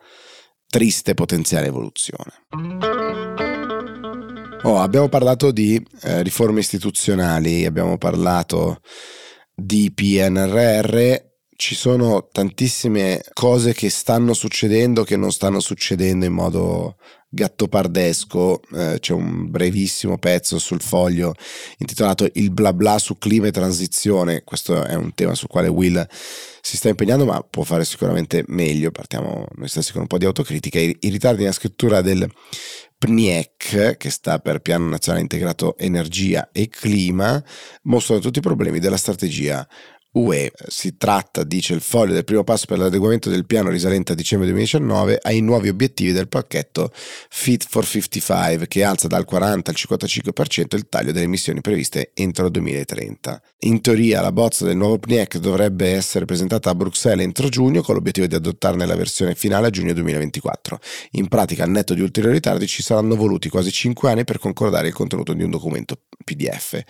triste 0.75 1.15
potenziale 1.15 1.69
evoluzione. 1.69 2.33
Oh, 4.65 4.81
abbiamo 4.81 5.09
parlato 5.09 5.53
di 5.53 5.81
eh, 6.03 6.21
riforme 6.25 6.59
istituzionali, 6.59 7.65
abbiamo 7.65 7.97
parlato 7.97 8.81
di 9.55 9.93
PNRR, 9.95 11.34
ci 11.57 11.75
sono 11.75 12.29
tantissime 12.31 13.23
cose 13.33 13.73
che 13.73 13.91
stanno 13.91 14.35
succedendo, 14.35 15.05
che 15.05 15.17
non 15.17 15.33
stanno 15.33 15.61
succedendo 15.61 16.25
in 16.25 16.33
modo 16.33 16.97
gattopardesco, 17.35 18.61
eh, 18.75 18.99
c'è 19.01 19.13
un 19.13 19.51
brevissimo 19.51 20.19
pezzo 20.19 20.59
sul 20.59 20.81
foglio 20.81 21.35
intitolato 21.79 22.29
Il 22.35 22.51
bla 22.51 22.73
bla 22.73 22.99
su 22.99 23.19
clima 23.19 23.49
e 23.49 23.51
transizione, 23.51 24.45
questo 24.45 24.85
è 24.85 24.95
un 24.95 25.13
tema 25.15 25.35
sul 25.35 25.49
quale 25.49 25.69
Will 25.69 26.07
si 26.61 26.77
sta 26.77 26.89
impegnando 26.89 27.25
ma 27.25 27.41
può 27.43 27.65
fare 27.65 27.85
sicuramente 27.85 28.45
meglio, 28.49 28.91
partiamo 28.91 29.47
noi 29.57 29.69
stessi 29.69 29.93
con 29.93 30.03
un 30.03 30.07
po' 30.07 30.19
di 30.19 30.25
autocritica, 30.25 30.79
i, 30.79 30.97
i 31.01 31.09
ritardi 31.09 31.41
nella 31.41 31.53
scrittura 31.53 32.01
del 32.01 32.31
PNIEC, 32.97 33.97
che 33.99 34.11
sta 34.11 34.39
per 34.39 34.61
Piano 34.61 34.89
Nazionale 34.89 35.23
Integrato 35.23 35.77
Energia 35.77 36.49
e 36.53 36.69
Clima, 36.69 37.43
mostrano 37.83 38.21
tutti 38.21 38.39
i 38.39 38.43
problemi 38.43 38.79
della 38.79 38.97
strategia 38.97 39.67
UE. 40.15 40.53
Si 40.69 40.97
tratta, 40.97 41.43
dice 41.43 41.75
il 41.75 41.81
foglio, 41.81 42.13
del 42.13 42.25
primo 42.25 42.45
passo 42.45 42.67
per 42.67 42.79
l'adeguamento 42.79 43.29
del 43.29 43.47
piano 43.47 43.71
risalente 43.71 44.13
a 44.13 44.15
dicembre 44.15 44.47
2019 44.49 45.19
ai 45.23 45.41
nuovi 45.41 45.69
obiettivi 45.69 46.13
del 46.13 46.29
pacchetto 46.29 46.93
Fit 46.95 47.67
for 47.69 47.85
55 47.85 48.69
che 48.69 48.85
alza 48.85 49.09
dal 49.09 49.25
40 49.25 49.71
al 49.71 49.77
55% 49.77 50.77
il 50.77 50.89
taglio 50.89 51.13
delle 51.13 51.25
emissioni 51.25 51.61
previste 51.61 52.13
entro 52.15 52.47
il 52.47 52.53
2030. 52.53 53.43
In 53.61 53.81
teoria 53.81 54.21
la 54.21 54.31
bozza 54.31 54.65
del 54.65 54.77
nuovo 54.77 54.99
PNIEC 54.99 55.39
dovrebbe 55.39 55.91
essere 55.91 56.27
presentata 56.27 56.71
a 56.71 56.75
Bruxelles 56.75 57.25
entro 57.25 57.49
giugno 57.49 57.83
con 57.83 57.95
l'obiettivo 57.95 58.27
di 58.27 58.37
adottarne 58.37 58.87
la 58.87 58.97
versione 58.97 59.35
finale 59.35 59.67
a 59.67 59.71
giugno 59.71 59.93
2024. 59.95 60.79
In 61.13 61.27
pratica, 61.27 61.65
al 61.65 61.71
netto 61.71 61.95
di 61.95 62.03
ulteriori 62.03 62.37
ritardi, 62.37 62.67
ci 62.69 62.83
saranno 62.83 63.17
voluti 63.17 63.49
quasi 63.49 63.73
5 63.73 64.11
anni 64.11 64.25
per 64.25 64.39
concordare 64.39 64.89
il 64.89 64.95
contenuto 64.95 65.33
di 65.33 65.43
un 65.43 65.51
documento 65.51 66.03
PDF 66.25 66.83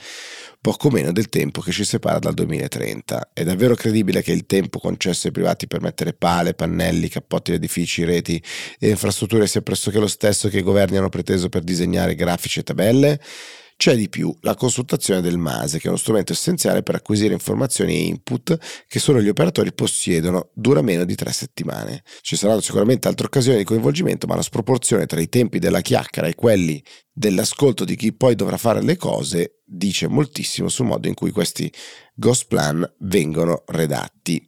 poco 0.64 0.88
meno 0.88 1.12
del 1.12 1.28
tempo 1.28 1.60
che 1.60 1.72
ci 1.72 1.84
separa 1.84 2.18
dal 2.18 2.32
2030. 2.32 3.32
È 3.34 3.44
davvero 3.44 3.74
credibile 3.74 4.22
che 4.22 4.32
il 4.32 4.46
tempo 4.46 4.78
concesso 4.78 5.26
ai 5.26 5.32
privati 5.34 5.66
per 5.66 5.82
mettere 5.82 6.14
pale, 6.14 6.54
pannelli, 6.54 7.10
cappotti 7.10 7.50
di 7.50 7.58
edifici, 7.58 8.02
reti 8.02 8.42
e 8.78 8.88
infrastrutture 8.88 9.46
sia 9.46 9.60
pressoché 9.60 9.98
lo 9.98 10.06
stesso 10.06 10.48
che 10.48 10.60
i 10.60 10.62
governi 10.62 10.96
hanno 10.96 11.10
preteso 11.10 11.50
per 11.50 11.60
disegnare 11.60 12.14
grafici 12.14 12.60
e 12.60 12.62
tabelle? 12.62 13.20
C'è 13.76 13.94
di 13.94 14.08
più, 14.08 14.34
la 14.40 14.54
consultazione 14.54 15.20
del 15.20 15.36
MASE, 15.36 15.78
che 15.78 15.86
è 15.86 15.88
uno 15.88 15.98
strumento 15.98 16.32
essenziale 16.32 16.82
per 16.82 16.94
acquisire 16.94 17.34
informazioni 17.34 17.96
e 17.96 18.04
input 18.04 18.56
che 18.86 18.98
solo 18.98 19.20
gli 19.20 19.28
operatori 19.28 19.74
possiedono, 19.74 20.48
dura 20.54 20.80
meno 20.80 21.04
di 21.04 21.14
tre 21.14 21.32
settimane. 21.32 22.04
Ci 22.22 22.36
saranno 22.36 22.62
sicuramente 22.62 23.06
altre 23.06 23.26
occasioni 23.26 23.58
di 23.58 23.64
coinvolgimento, 23.64 24.26
ma 24.26 24.36
la 24.36 24.42
sproporzione 24.42 25.04
tra 25.04 25.20
i 25.20 25.28
tempi 25.28 25.58
della 25.58 25.82
chiacchiera 25.82 26.28
e 26.28 26.34
quelli 26.34 26.82
dell'ascolto 27.16 27.84
di 27.84 27.94
chi 27.94 28.12
poi 28.12 28.34
dovrà 28.34 28.56
fare 28.56 28.82
le 28.82 28.96
cose 28.96 29.60
dice 29.64 30.08
moltissimo 30.08 30.68
sul 30.68 30.86
modo 30.86 31.06
in 31.06 31.14
cui 31.14 31.30
questi 31.30 31.72
ghost 32.14 32.46
plan 32.48 32.84
vengono 32.98 33.62
redatti. 33.66 34.46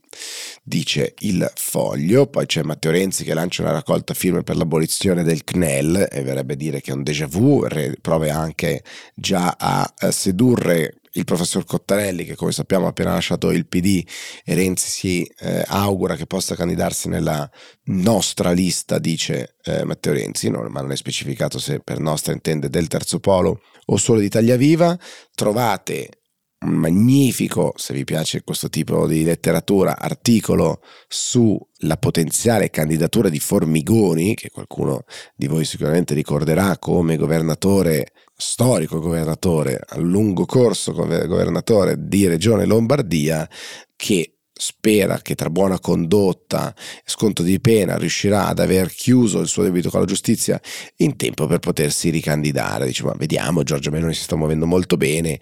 Dice 0.63 1.15
il 1.21 1.51
foglio, 1.55 2.27
poi 2.27 2.47
c'è 2.47 2.63
Matteo 2.63 2.91
Renzi 2.91 3.23
che 3.23 3.35
lancia 3.35 3.63
una 3.63 3.73
raccolta 3.73 4.15
firme 4.15 4.43
per 4.43 4.57
l'abolizione 4.57 5.23
del 5.23 5.45
CNEL 5.45 6.09
e 6.11 6.23
verrebbe 6.23 6.57
dire 6.57 6.81
che 6.81 6.91
è 6.91 6.95
un 6.95 7.03
déjà 7.03 7.27
vu, 7.27 7.65
prove 8.01 8.31
anche 8.31 8.83
già 9.15 9.55
a 9.59 9.93
sedurre 10.11 11.01
il 11.17 11.25
professor 11.25 11.65
Cottarelli 11.65 12.25
che 12.25 12.35
come 12.35 12.53
sappiamo 12.53 12.87
ha 12.87 12.91
appena 12.91 13.13
lasciato 13.13 13.51
il 13.51 13.67
PD 13.67 14.07
e 14.45 14.55
Renzi 14.55 14.89
si 14.89 15.33
eh, 15.39 15.65
augura 15.67 16.17
che 16.17 16.27
possa 16.27 16.55
candidarsi 16.55 17.09
nella 17.09 17.49
nostra 17.85 18.53
lista, 18.53 18.99
dice 18.99 19.57
eh, 19.65 19.85
Matteo 19.85 20.13
Renzi, 20.13 20.49
no, 20.49 20.63
ma 20.69 20.81
non 20.81 20.93
è 20.93 20.97
specificato 20.97 21.59
se 21.59 21.81
per 21.81 21.99
nostra 21.99 22.33
intende 22.33 22.71
del 22.71 22.89
terzo 22.89 23.19
polo 23.19 23.61
o 23.87 23.97
solo 23.97 24.21
di 24.21 24.27
Italia 24.27 24.57
Viva. 24.57 24.99
Trovate 25.35 26.21
magnifico, 26.67 27.73
se 27.77 27.95
vi 27.95 28.05
piace 28.05 28.43
questo 28.43 28.69
tipo 28.69 29.07
di 29.07 29.25
letteratura, 29.25 29.99
articolo 29.99 30.83
sulla 31.09 31.97
potenziale 31.99 32.71
candidatura 32.71 33.29
di 33.29 33.39
Formigoni, 33.39 34.35
che 34.35 34.51
qualcuno 34.51 35.05
di 35.35 35.47
voi 35.47 35.65
sicuramente 35.65 36.15
ricorderà 36.15 36.79
come 36.79 37.17
governatore 37.17 38.13
storico 38.37 39.01
governatore, 39.01 39.81
a 39.87 39.99
lungo 39.99 40.45
corso 40.45 40.93
governatore 40.93 41.97
di 41.99 42.27
Regione 42.27 42.67
Lombardia, 42.67 43.49
che 43.97 44.37
spera 44.59 45.19
che 45.21 45.35
tra 45.35 45.51
buona 45.51 45.79
condotta 45.79 46.75
e 46.75 47.03
sconto 47.05 47.43
di 47.43 47.61
pena 47.61 47.99
riuscirà 47.99 48.47
ad 48.47 48.59
aver 48.59 48.91
chiuso 48.91 49.41
il 49.41 49.49
suo 49.49 49.63
debito 49.63 49.91
con 49.91 50.01
la 50.01 50.07
giustizia 50.07 50.59
in 50.97 51.17
tempo 51.17 51.47
per 51.47 51.59
potersi 51.59 52.09
ricandidare. 52.09 52.87
Dice, 52.87 53.05
ma 53.05 53.15
vediamo, 53.17 53.63
Giorgio 53.63 53.91
Meloni 53.91 54.15
si 54.15 54.23
sta 54.23 54.37
muovendo 54.37 54.67
molto 54.67 54.97
bene, 54.97 55.39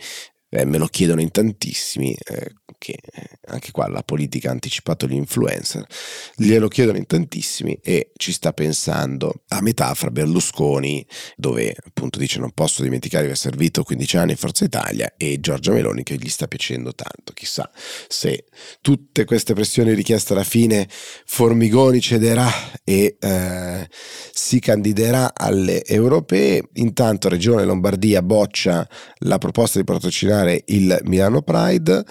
eh, 0.54 0.64
me 0.64 0.78
lo 0.78 0.87
chiedono 0.87 1.20
in 1.20 1.30
tantissimi, 1.30 2.14
eh, 2.14 2.52
che 2.84 2.98
eh, 3.02 3.28
anche 3.46 3.70
qua 3.70 3.88
la 3.88 4.02
politica 4.02 4.50
ha 4.50 4.52
anticipato 4.52 5.06
gli 5.06 5.14
influencer, 5.14 5.86
glielo 6.36 6.68
chiedono 6.68 6.98
in 6.98 7.06
tantissimi 7.06 7.78
e 7.82 8.10
ci 8.14 8.30
sta 8.30 8.52
pensando 8.52 9.42
a 9.48 9.62
metà 9.62 9.94
fra 9.94 10.10
Berlusconi, 10.10 11.06
dove 11.34 11.74
appunto 11.86 12.18
dice 12.18 12.38
non 12.38 12.50
posso 12.52 12.82
dimenticare 12.82 13.22
di 13.22 13.30
aver 13.30 13.40
servito 13.40 13.82
15 13.82 14.16
anni 14.18 14.30
in 14.32 14.36
Forza 14.36 14.64
Italia, 14.64 15.14
e 15.16 15.40
Giorgia 15.40 15.72
Meloni 15.72 16.02
che 16.02 16.16
gli 16.16 16.28
sta 16.28 16.46
piacendo 16.46 16.94
tanto. 16.94 17.32
Chissà 17.32 17.70
se 18.06 18.44
tutte 18.82 19.24
queste 19.24 19.54
pressioni 19.54 19.94
richieste 19.94 20.34
alla 20.34 20.44
fine 20.44 20.86
Formigoni 21.24 22.00
cederà 22.02 22.50
e 22.84 23.16
eh, 23.18 23.88
si 23.90 24.60
candiderà 24.60 25.32
alle 25.34 25.82
europee. 25.86 26.68
Intanto 26.74 27.30
Regione 27.30 27.64
Lombardia 27.64 28.20
boccia 28.20 28.86
la 29.20 29.38
proposta 29.38 29.78
di 29.78 29.84
patrocinare 29.84 30.64
il 30.66 31.00
Milano 31.04 31.40
Pride 31.40 32.04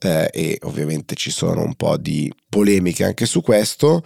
eh, 0.00 0.30
e 0.32 0.58
ovviamente 0.62 1.14
ci 1.14 1.30
sono 1.30 1.62
un 1.62 1.74
po' 1.74 1.96
di 1.96 2.32
polemiche 2.48 3.04
anche 3.04 3.26
su 3.26 3.42
questo. 3.42 4.02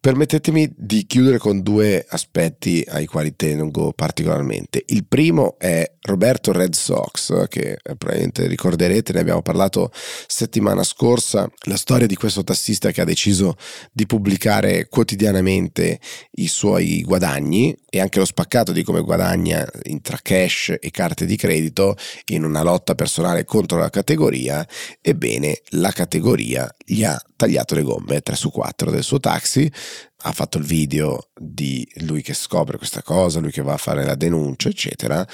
Permettetemi 0.00 0.72
di 0.76 1.06
chiudere 1.06 1.38
con 1.38 1.60
due 1.60 2.06
aspetti 2.08 2.84
ai 2.86 3.04
quali 3.06 3.34
tengo 3.34 3.92
particolarmente. 3.92 4.84
Il 4.86 5.04
primo 5.04 5.58
è 5.58 5.90
Roberto 6.02 6.52
Red 6.52 6.72
Sox, 6.74 7.48
che 7.48 7.72
eh, 7.72 7.96
probabilmente 7.96 8.46
ricorderete, 8.46 9.12
ne 9.12 9.20
abbiamo 9.20 9.42
parlato 9.42 9.90
settimana 9.92 10.84
scorsa, 10.84 11.50
la 11.66 11.76
storia 11.76 12.06
di 12.06 12.14
questo 12.14 12.44
tassista 12.44 12.92
che 12.92 13.00
ha 13.00 13.04
deciso 13.04 13.56
di 13.92 14.06
pubblicare 14.06 14.86
quotidianamente 14.88 15.98
i 16.36 16.46
suoi 16.46 17.02
guadagni 17.02 17.76
e 17.90 17.98
anche 17.98 18.20
lo 18.20 18.24
spaccato 18.24 18.70
di 18.70 18.84
come 18.84 19.00
guadagna 19.00 19.68
tra 20.00 20.18
cash 20.22 20.76
e 20.78 20.90
carte 20.90 21.26
di 21.26 21.36
credito 21.36 21.96
in 22.26 22.44
una 22.44 22.62
lotta 22.62 22.94
personale 22.94 23.44
contro 23.44 23.78
la 23.78 23.90
categoria. 23.90 24.66
Ebbene, 25.00 25.60
la 25.70 25.90
categoria 25.90 26.72
gli 26.84 27.02
ha 27.02 27.20
tagliato 27.36 27.74
le 27.74 27.82
gomme 27.82 28.20
3 28.20 28.36
su 28.36 28.50
4 28.50 28.90
del 28.90 29.02
suo 29.02 29.20
taxi 29.20 29.70
ha 30.22 30.32
fatto 30.32 30.58
il 30.58 30.64
video 30.64 31.30
di 31.38 31.88
lui 31.98 32.22
che 32.22 32.34
scopre 32.34 32.76
questa 32.76 33.02
cosa, 33.02 33.40
lui 33.40 33.50
che 33.50 33.62
va 33.62 33.74
a 33.74 33.78
fare 33.78 34.04
la 34.04 34.14
denuncia, 34.14 34.68
eccetera. 34.68 35.26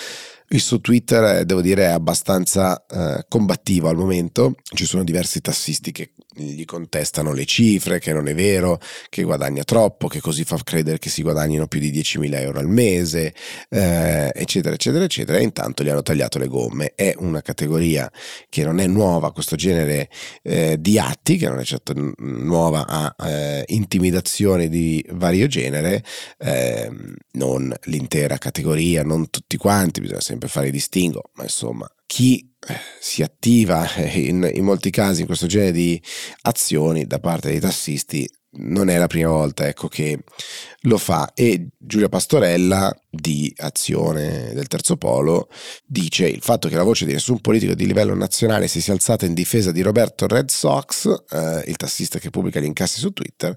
Il 0.48 0.60
suo 0.60 0.80
Twitter, 0.80 1.44
devo 1.44 1.60
dire, 1.60 1.84
è 1.84 1.90
abbastanza 1.90 2.84
eh, 2.86 3.24
combattivo 3.28 3.88
al 3.88 3.96
momento. 3.96 4.54
Ci 4.62 4.84
sono 4.84 5.04
diversi 5.04 5.40
tassisti 5.40 5.90
che 5.90 6.12
gli 6.34 6.64
contestano 6.64 7.32
le 7.32 7.44
cifre, 7.44 7.98
che 7.98 8.12
non 8.12 8.28
è 8.28 8.34
vero, 8.34 8.80
che 9.08 9.22
guadagna 9.22 9.64
troppo, 9.64 10.08
che 10.08 10.20
così 10.20 10.44
fa 10.44 10.58
credere 10.62 10.98
che 10.98 11.08
si 11.08 11.22
guadagnino 11.22 11.66
più 11.66 11.80
di 11.80 11.92
10.000 11.92 12.40
euro 12.40 12.58
al 12.58 12.68
mese, 12.68 13.34
eh, 13.68 14.30
eccetera, 14.34 14.74
eccetera, 14.74 15.04
eccetera. 15.04 15.38
E 15.38 15.42
intanto 15.42 15.82
gli 15.82 15.88
hanno 15.88 16.02
tagliato 16.02 16.38
le 16.38 16.48
gomme. 16.48 16.92
È 16.94 17.14
una 17.18 17.42
categoria 17.42 18.10
che 18.48 18.64
non 18.64 18.80
è 18.80 18.86
nuova 18.86 19.32
questo 19.32 19.56
genere 19.56 20.08
eh, 20.42 20.76
di 20.78 20.98
atti, 20.98 21.36
che 21.36 21.48
non 21.48 21.58
è 21.58 21.64
certo 21.64 21.92
nuova 22.18 22.86
a 22.86 23.14
eh, 23.28 23.64
intimidazioni 23.68 24.68
di 24.68 25.04
vario 25.10 25.46
genere, 25.46 26.04
ehm, 26.38 27.14
non 27.32 27.74
l'intera 27.84 28.38
categoria, 28.38 29.02
non 29.02 29.30
tutti 29.30 29.56
quanti, 29.56 30.00
bisogna 30.00 30.20
sempre 30.20 30.48
fare 30.48 30.70
distingo, 30.70 31.30
ma 31.34 31.44
insomma 31.44 31.88
chi 32.06 32.50
eh, 32.66 32.74
si 33.00 33.22
attiva 33.22 33.88
in, 33.96 34.50
in, 34.52 34.64
molti 34.64 34.90
casi 34.90 35.20
in 35.20 35.26
questo 35.26 35.46
genere 35.46 35.72
di 35.72 36.00
azioni 36.42 37.06
da 37.06 37.18
parte 37.18 37.48
dei 37.48 37.60
tassisti 37.60 38.28
non 38.56 38.88
è 38.88 38.98
la 38.98 39.06
prima 39.06 39.30
volta 39.30 39.66
ecco, 39.66 39.88
che 39.88 40.22
lo 40.82 40.98
fa. 40.98 41.32
E 41.34 41.68
Giulia 41.76 42.08
Pastorella 42.08 42.94
di 43.10 43.52
Azione 43.56 44.52
del 44.54 44.68
Terzo 44.68 44.96
Polo 44.96 45.48
dice 45.84 46.28
il 46.28 46.42
fatto 46.42 46.68
che 46.68 46.76
la 46.76 46.82
voce 46.82 47.06
di 47.06 47.12
nessun 47.12 47.40
politico 47.40 47.74
di 47.74 47.86
livello 47.86 48.14
nazionale 48.14 48.68
si 48.68 48.80
sia 48.80 48.92
alzata 48.92 49.26
in 49.26 49.34
difesa 49.34 49.72
di 49.72 49.82
Roberto 49.82 50.26
Red 50.26 50.50
Sox, 50.50 51.06
eh, 51.30 51.64
il 51.66 51.76
tassista 51.76 52.18
che 52.18 52.30
pubblica 52.30 52.60
gli 52.60 52.64
incassi 52.64 52.98
su 52.98 53.12
Twitter, 53.12 53.56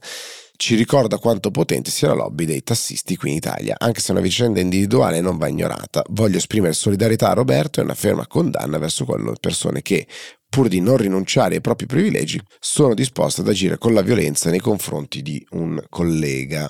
ci 0.57 0.75
ricorda 0.75 1.19
quanto 1.19 1.51
potente 1.51 1.91
sia 1.91 2.09
la 2.09 2.15
lobby 2.15 2.45
dei 2.45 2.63
tassisti 2.63 3.15
qui 3.15 3.29
in 3.29 3.35
Italia, 3.37 3.75
anche 3.77 4.01
se 4.01 4.11
una 4.11 4.21
vicenda 4.21 4.59
individuale 4.59 5.21
non 5.21 5.37
va 5.37 5.47
ignorata. 5.47 6.03
Voglio 6.09 6.37
esprimere 6.37 6.73
solidarietà 6.73 7.29
a 7.29 7.33
Roberto 7.33 7.79
e 7.79 7.83
una 7.83 7.93
ferma 7.93 8.27
condanna 8.27 8.77
verso 8.79 9.05
quelle 9.05 9.33
persone 9.39 9.81
che, 9.81 10.07
pur 10.49 10.67
di 10.67 10.81
non 10.81 10.97
rinunciare 10.97 11.55
ai 11.55 11.61
propri 11.61 11.85
privilegi, 11.85 12.41
sono 12.59 12.93
disposte 12.93 13.41
ad 13.41 13.47
agire 13.47 13.77
con 13.77 13.93
la 13.93 14.01
violenza 14.01 14.49
nei 14.49 14.59
confronti 14.59 15.21
di 15.21 15.45
un 15.51 15.81
collega. 15.89 16.69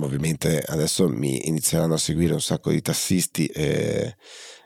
Ovviamente 0.00 0.60
adesso 0.66 1.08
mi 1.08 1.46
inizieranno 1.48 1.94
a 1.94 1.98
seguire 1.98 2.32
un 2.32 2.40
sacco 2.40 2.70
di 2.70 2.82
tassisti 2.82 3.46
e, 3.46 4.16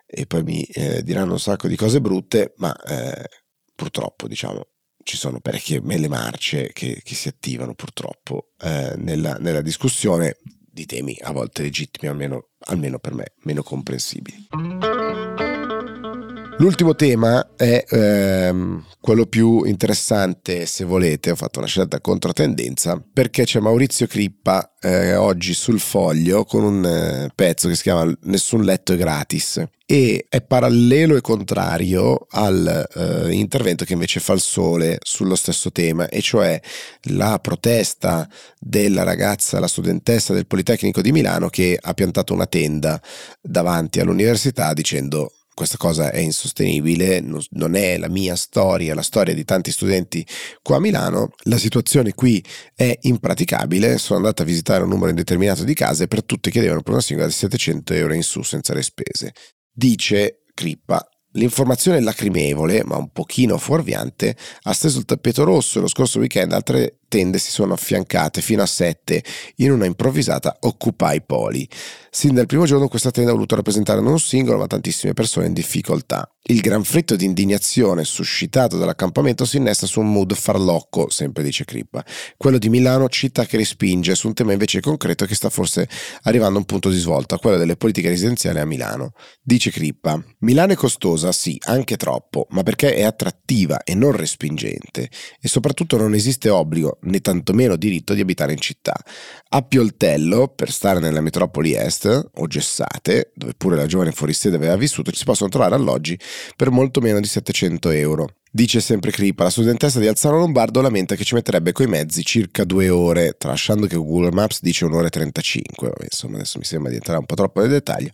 e 0.06 0.26
poi 0.26 0.42
mi 0.42 0.62
eh, 0.62 1.02
diranno 1.02 1.32
un 1.32 1.40
sacco 1.40 1.68
di 1.68 1.76
cose 1.76 2.00
brutte, 2.00 2.54
ma 2.56 2.74
eh, 2.74 3.28
purtroppo 3.74 4.26
diciamo 4.26 4.68
ci 5.06 5.16
sono 5.16 5.38
parecchie 5.38 5.80
mele 5.80 6.08
marce 6.08 6.72
che, 6.72 7.00
che 7.04 7.14
si 7.14 7.28
attivano 7.28 7.74
purtroppo 7.74 8.48
eh, 8.60 8.94
nella, 8.96 9.34
nella, 9.34 9.62
discussione. 9.62 10.36
di 10.76 10.84
temi 10.84 11.16
a 11.22 11.32
volte 11.32 11.62
legittimi, 11.62 12.10
almeno, 12.10 12.48
almeno 12.66 12.98
per 12.98 13.14
me, 13.14 13.32
meno 13.44 13.62
comprensibili. 13.62 14.48
L'ultimo 16.58 16.94
tema 16.94 17.50
è 17.54 17.84
ehm, 17.86 18.82
quello 18.98 19.26
più 19.26 19.64
interessante, 19.64 20.64
se 20.64 20.84
volete, 20.84 21.30
ho 21.30 21.36
fatto 21.36 21.58
una 21.58 21.68
scelta 21.68 22.00
controtendenza, 22.00 23.00
perché 23.12 23.44
c'è 23.44 23.60
Maurizio 23.60 24.06
Crippa 24.06 24.72
eh, 24.80 25.16
oggi 25.16 25.52
sul 25.52 25.78
foglio 25.78 26.44
con 26.44 26.64
un 26.64 26.84
eh, 26.86 27.30
pezzo 27.34 27.68
che 27.68 27.76
si 27.76 27.82
chiama 27.82 28.10
Nessun 28.22 28.64
letto 28.64 28.94
è 28.94 28.96
gratis. 28.96 29.62
E 29.84 30.24
è 30.30 30.40
parallelo 30.40 31.14
e 31.14 31.20
contrario 31.20 32.26
all'intervento 32.30 33.84
eh, 33.84 33.86
che 33.86 33.92
invece 33.92 34.18
fa 34.18 34.32
il 34.32 34.40
sole 34.40 34.96
sullo 35.02 35.36
stesso 35.36 35.70
tema, 35.70 36.08
e 36.08 36.22
cioè 36.22 36.58
la 37.10 37.38
protesta 37.38 38.26
della 38.58 39.02
ragazza, 39.02 39.60
la 39.60 39.68
studentessa 39.68 40.32
del 40.32 40.46
Politecnico 40.46 41.02
di 41.02 41.12
Milano 41.12 41.50
che 41.50 41.78
ha 41.78 41.92
piantato 41.92 42.32
una 42.32 42.46
tenda 42.46 43.00
davanti 43.42 44.00
all'università 44.00 44.72
dicendo 44.72 45.32
questa 45.56 45.78
cosa 45.78 46.10
è 46.10 46.18
insostenibile, 46.18 47.22
non 47.22 47.74
è 47.76 47.96
la 47.96 48.10
mia 48.10 48.36
storia, 48.36 48.94
la 48.94 49.00
storia 49.00 49.32
di 49.32 49.42
tanti 49.42 49.70
studenti 49.70 50.24
qua 50.60 50.76
a 50.76 50.80
Milano, 50.80 51.30
la 51.44 51.56
situazione 51.56 52.12
qui 52.12 52.44
è 52.74 52.94
impraticabile, 53.00 53.96
sono 53.96 54.18
andato 54.18 54.42
a 54.42 54.44
visitare 54.44 54.82
un 54.82 54.90
numero 54.90 55.08
indeterminato 55.08 55.64
di 55.64 55.72
case 55.72 56.08
per 56.08 56.24
tutte 56.24 56.50
che 56.50 56.60
devono 56.60 56.82
per 56.82 56.92
una 56.92 57.00
singola 57.00 57.28
di 57.28 57.32
700 57.32 57.94
euro 57.94 58.12
in 58.12 58.22
su 58.22 58.42
senza 58.42 58.74
le 58.74 58.82
spese. 58.82 59.32
Dice 59.72 60.42
Crippa, 60.52 61.08
L'informazione 61.36 62.00
lacrimevole, 62.00 62.82
ma 62.84 62.96
un 62.96 63.10
pochino 63.10 63.58
fuorviante, 63.58 64.36
ha 64.62 64.72
steso 64.72 64.98
il 64.98 65.04
tappeto 65.04 65.44
rosso 65.44 65.80
lo 65.80 65.88
scorso 65.88 66.18
weekend 66.18 66.52
altre 66.52 67.00
tende 67.08 67.38
si 67.38 67.50
sono 67.50 67.74
affiancate 67.74 68.40
fino 68.40 68.62
a 68.62 68.66
sette 68.66 69.22
in 69.56 69.72
una 69.72 69.86
improvvisata 69.86 70.56
Occupy 70.60 71.22
Poli. 71.24 71.68
Sin 72.10 72.34
dal 72.34 72.46
primo 72.46 72.64
giorno 72.64 72.88
questa 72.88 73.10
tenda 73.10 73.30
ha 73.30 73.34
voluto 73.34 73.56
rappresentare 73.56 74.00
non 74.00 74.12
un 74.12 74.20
singolo 74.20 74.58
ma 74.58 74.66
tantissime 74.66 75.12
persone 75.12 75.46
in 75.46 75.52
difficoltà. 75.52 76.30
Il 76.48 76.60
gran 76.60 76.84
fritto 76.84 77.16
di 77.16 77.24
indignazione 77.24 78.04
suscitato 78.04 78.78
dall'accampamento 78.78 79.44
si 79.44 79.56
innesta 79.56 79.84
su 79.84 79.98
un 79.98 80.12
mood 80.12 80.32
farlocco, 80.32 81.10
sempre 81.10 81.42
dice 81.42 81.64
Crippa, 81.64 82.04
quello 82.36 82.58
di 82.58 82.68
Milano 82.68 83.08
città 83.08 83.44
che 83.44 83.56
respinge 83.56 84.14
su 84.14 84.28
un 84.28 84.34
tema 84.34 84.52
invece 84.52 84.80
concreto 84.80 85.26
che 85.26 85.34
sta 85.34 85.50
forse 85.50 85.88
arrivando 86.22 86.54
a 86.54 86.60
un 86.60 86.64
punto 86.64 86.88
di 86.88 86.98
svolta, 86.98 87.38
quello 87.38 87.56
delle 87.56 87.76
politiche 87.76 88.08
residenziali 88.08 88.60
a 88.60 88.64
Milano. 88.64 89.12
Dice 89.42 89.72
Crippa, 89.72 90.22
Milano 90.40 90.72
è 90.72 90.76
costosa, 90.76 91.32
sì, 91.32 91.60
anche 91.64 91.96
troppo, 91.96 92.46
ma 92.50 92.62
perché 92.62 92.94
è 92.94 93.02
attrattiva 93.02 93.82
e 93.82 93.96
non 93.96 94.12
respingente 94.12 95.10
e 95.40 95.48
soprattutto 95.48 95.96
non 95.96 96.14
esiste 96.14 96.48
obbligo 96.48 96.95
né 97.02 97.20
tantomeno 97.20 97.76
diritto 97.76 98.14
di 98.14 98.20
abitare 98.20 98.52
in 98.52 98.60
città. 98.60 98.94
A 99.50 99.62
Pioltello, 99.62 100.48
per 100.48 100.70
stare 100.70 101.00
nella 101.00 101.20
metropoli 101.20 101.74
est, 101.74 102.30
o 102.34 102.46
Gessate, 102.46 103.32
dove 103.34 103.54
pure 103.56 103.76
la 103.76 103.86
giovane 103.86 104.12
fuorisede 104.12 104.56
aveva 104.56 104.76
vissuto, 104.76 105.14
si 105.14 105.24
possono 105.24 105.48
trovare 105.48 105.74
alloggi 105.74 106.18
per 106.56 106.70
molto 106.70 107.00
meno 107.00 107.20
di 107.20 107.26
700 107.26 107.90
euro. 107.90 108.28
Dice 108.56 108.80
sempre 108.80 109.10
Cripa, 109.10 109.42
la 109.44 109.50
studentessa 109.50 110.00
di 110.00 110.06
Alzano 110.06 110.38
Lombardo 110.38 110.80
lamenta 110.80 111.14
che 111.14 111.24
ci 111.24 111.34
metterebbe 111.34 111.72
coi 111.72 111.88
mezzi 111.88 112.24
circa 112.24 112.64
due 112.64 112.88
ore, 112.88 113.36
tralasciando 113.36 113.86
che 113.86 113.96
Google 113.96 114.30
Maps 114.30 114.62
dice 114.62 114.86
un'ora 114.86 115.08
e 115.08 115.10
35, 115.10 115.92
insomma 116.00 116.36
adesso 116.36 116.56
mi 116.56 116.64
sembra 116.64 116.88
di 116.88 116.96
entrare 116.96 117.18
un 117.18 117.26
po' 117.26 117.34
troppo 117.34 117.60
nel 117.60 117.68
dettaglio. 117.68 118.12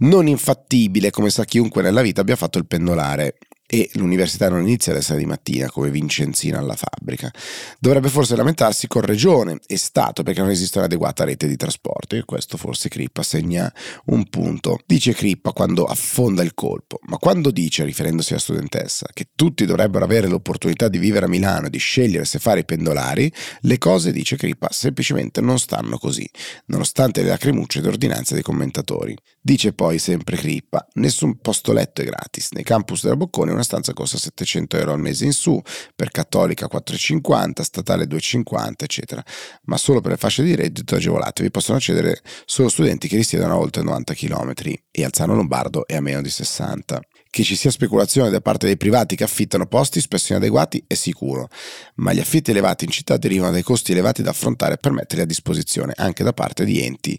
Non 0.00 0.26
infattibile, 0.26 1.10
come 1.10 1.30
sa 1.30 1.44
chiunque 1.44 1.80
nella 1.80 2.02
vita 2.02 2.20
abbia 2.20 2.36
fatto 2.36 2.58
il 2.58 2.66
pendolare 2.66 3.38
e 3.74 3.88
l'università 3.94 4.50
non 4.50 4.60
inizia 4.60 4.92
ad 4.92 4.98
essere 4.98 5.18
di 5.18 5.24
mattina 5.24 5.70
come 5.70 5.88
Vincenzina 5.88 6.58
alla 6.58 6.76
fabbrica. 6.76 7.30
Dovrebbe 7.78 8.10
forse 8.10 8.36
lamentarsi 8.36 8.86
con 8.86 9.00
regione 9.00 9.60
e 9.66 9.78
Stato 9.78 10.22
perché 10.22 10.42
non 10.42 10.50
esiste 10.50 10.76
un'adeguata 10.76 11.24
rete 11.24 11.48
di 11.48 11.56
trasporto 11.56 12.14
e 12.14 12.26
questo 12.26 12.58
forse 12.58 12.90
Crippa 12.90 13.22
segna 13.22 13.72
un 14.06 14.28
punto. 14.28 14.78
Dice 14.84 15.14
Crippa 15.14 15.52
quando 15.52 15.86
affonda 15.86 16.42
il 16.42 16.52
colpo, 16.52 16.98
ma 17.04 17.16
quando 17.16 17.50
dice, 17.50 17.84
riferendosi 17.84 18.32
alla 18.32 18.42
studentessa, 18.42 19.06
che 19.10 19.28
tutti 19.34 19.64
dovrebbero 19.64 20.04
avere 20.04 20.28
l'opportunità 20.28 20.88
di 20.88 20.98
vivere 20.98 21.24
a 21.24 21.28
Milano 21.28 21.68
e 21.68 21.70
di 21.70 21.78
scegliere 21.78 22.26
se 22.26 22.38
fare 22.38 22.60
i 22.60 22.64
pendolari, 22.66 23.32
le 23.60 23.78
cose, 23.78 24.12
dice 24.12 24.36
Crippa, 24.36 24.68
semplicemente 24.70 25.40
non 25.40 25.58
stanno 25.58 25.96
così, 25.96 26.28
nonostante 26.66 27.22
le 27.22 27.28
lacrimucce 27.28 27.78
ed 27.78 27.86
ordinanze 27.86 28.34
dei 28.34 28.42
commentatori. 28.42 29.16
Dice 29.44 29.72
poi 29.72 29.98
sempre 29.98 30.36
Crippa, 30.36 30.86
nessun 30.94 31.38
posto 31.40 31.72
letto 31.72 32.00
è 32.00 32.04
gratis, 32.04 32.52
nei 32.52 32.62
campus 32.62 33.02
della 33.02 33.16
Boccone 33.16 33.50
una 33.50 33.64
stanza 33.64 33.92
costa 33.92 34.16
700 34.16 34.76
euro 34.76 34.92
al 34.92 35.00
mese 35.00 35.24
in 35.24 35.32
su, 35.32 35.60
per 35.96 36.12
cattolica 36.12 36.68
4,50, 36.72 37.62
statale 37.62 38.04
2,50 38.04 38.72
eccetera, 38.76 39.20
ma 39.64 39.76
solo 39.78 40.00
per 40.00 40.12
le 40.12 40.16
fasce 40.16 40.44
di 40.44 40.54
reddito 40.54 40.94
agevolate. 40.94 41.42
Vi 41.42 41.50
possono 41.50 41.78
accedere 41.78 42.20
solo 42.44 42.68
studenti 42.68 43.08
che 43.08 43.16
risiedono 43.16 43.54
a 43.54 43.58
oltre 43.58 43.82
90 43.82 44.14
km 44.14 44.52
e 44.92 45.04
Alzano 45.04 45.34
Lombardo 45.34 45.88
è 45.88 45.96
a 45.96 46.00
meno 46.00 46.22
di 46.22 46.30
60. 46.30 47.00
Che 47.34 47.44
ci 47.44 47.56
sia 47.56 47.70
speculazione 47.70 48.28
da 48.28 48.42
parte 48.42 48.66
dei 48.66 48.76
privati 48.76 49.16
che 49.16 49.24
affittano 49.24 49.64
posti 49.64 50.02
spesso 50.02 50.32
inadeguati 50.32 50.84
è 50.86 50.92
sicuro, 50.92 51.48
ma 51.94 52.12
gli 52.12 52.20
affitti 52.20 52.50
elevati 52.50 52.84
in 52.84 52.90
città 52.90 53.16
derivano 53.16 53.52
dai 53.52 53.62
costi 53.62 53.92
elevati 53.92 54.20
da 54.20 54.28
affrontare 54.28 54.76
per 54.76 54.92
metterli 54.92 55.22
a 55.22 55.26
disposizione 55.26 55.94
anche 55.96 56.24
da 56.24 56.34
parte 56.34 56.66
di 56.66 56.84
enti 56.84 57.18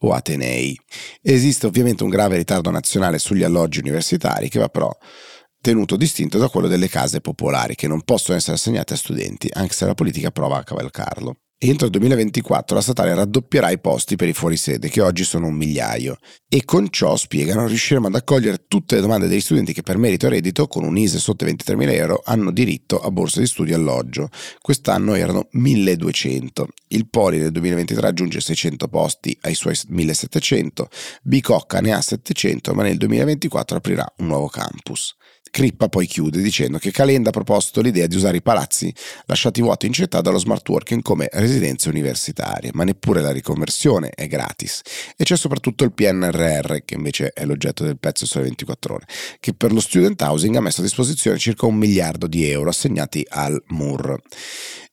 o 0.00 0.12
atenei. 0.12 0.78
Esiste 1.22 1.64
ovviamente 1.64 2.04
un 2.04 2.10
grave 2.10 2.36
ritardo 2.36 2.68
nazionale 2.68 3.18
sugli 3.18 3.42
alloggi 3.42 3.78
universitari 3.78 4.50
che 4.50 4.58
va 4.58 4.68
però 4.68 4.94
tenuto 5.62 5.96
distinto 5.96 6.36
da 6.36 6.50
quello 6.50 6.68
delle 6.68 6.90
case 6.90 7.22
popolari 7.22 7.74
che 7.74 7.88
non 7.88 8.02
possono 8.02 8.36
essere 8.36 8.56
assegnate 8.56 8.92
a 8.92 8.98
studenti, 8.98 9.48
anche 9.50 9.72
se 9.72 9.86
la 9.86 9.94
politica 9.94 10.30
prova 10.30 10.58
a 10.58 10.62
cavalcarlo. 10.62 11.38
Entro 11.66 11.86
il 11.86 11.92
2024 11.92 12.76
la 12.76 12.82
statale 12.82 13.14
raddoppierà 13.14 13.70
i 13.70 13.78
posti 13.78 14.16
per 14.16 14.28
i 14.28 14.34
fuorisede, 14.34 14.90
che 14.90 15.00
oggi 15.00 15.24
sono 15.24 15.46
un 15.46 15.54
migliaio, 15.54 16.18
e 16.46 16.62
con 16.66 16.90
ciò 16.90 17.16
spiegano 17.16 17.66
riusciremo 17.66 18.08
ad 18.08 18.14
accogliere 18.14 18.66
tutte 18.68 18.96
le 18.96 19.00
domande 19.00 19.28
degli 19.28 19.40
studenti 19.40 19.72
che 19.72 19.80
per 19.80 19.96
merito 19.96 20.26
e 20.26 20.28
reddito, 20.28 20.66
con 20.66 20.84
un 20.84 20.98
ISE 20.98 21.18
sotto 21.18 21.46
i 21.46 21.54
23.000 21.54 21.92
euro, 21.94 22.22
hanno 22.22 22.50
diritto 22.50 23.00
a 23.00 23.10
borsa 23.10 23.40
di 23.40 23.46
studio 23.46 23.72
e 23.72 23.78
alloggio. 23.78 24.28
Quest'anno 24.60 25.14
erano 25.14 25.48
1.200. 25.54 26.66
Il 26.88 27.08
Poli 27.08 27.38
nel 27.38 27.50
2023 27.50 28.08
aggiunge 28.08 28.40
600 28.42 28.86
posti 28.88 29.34
ai 29.40 29.54
suoi 29.54 29.72
1.700, 29.72 30.84
Bicocca 31.22 31.80
ne 31.80 31.94
ha 31.94 32.02
700, 32.02 32.74
ma 32.74 32.82
nel 32.82 32.98
2024 32.98 33.78
aprirà 33.78 34.06
un 34.18 34.26
nuovo 34.26 34.48
campus. 34.48 35.16
Crippa 35.54 35.88
poi 35.88 36.08
chiude 36.08 36.42
dicendo 36.42 36.78
che 36.78 36.90
Calenda 36.90 37.28
ha 37.28 37.32
proposto 37.32 37.80
l'idea 37.80 38.08
di 38.08 38.16
usare 38.16 38.38
i 38.38 38.42
palazzi 38.42 38.92
lasciati 39.26 39.62
vuoti 39.62 39.86
in 39.86 39.92
città 39.92 40.20
dallo 40.20 40.38
smart 40.38 40.68
working 40.68 41.00
come 41.00 41.28
residenze 41.30 41.88
universitarie, 41.88 42.70
ma 42.72 42.82
neppure 42.82 43.20
la 43.20 43.30
riconversione 43.30 44.10
è 44.10 44.26
gratis. 44.26 44.80
E 45.16 45.22
c'è 45.22 45.36
soprattutto 45.36 45.84
il 45.84 45.92
PNRR, 45.92 46.78
che 46.84 46.94
invece 46.94 47.30
è 47.32 47.44
l'oggetto 47.44 47.84
del 47.84 48.00
pezzo 48.00 48.26
sulle 48.26 48.42
24 48.42 48.94
ore, 48.94 49.06
che 49.38 49.54
per 49.54 49.72
lo 49.72 49.78
student 49.78 50.20
housing 50.22 50.56
ha 50.56 50.60
messo 50.60 50.80
a 50.80 50.82
disposizione 50.82 51.38
circa 51.38 51.66
un 51.66 51.76
miliardo 51.76 52.26
di 52.26 52.50
euro 52.50 52.70
assegnati 52.70 53.24
al 53.28 53.62
MUR. 53.68 54.20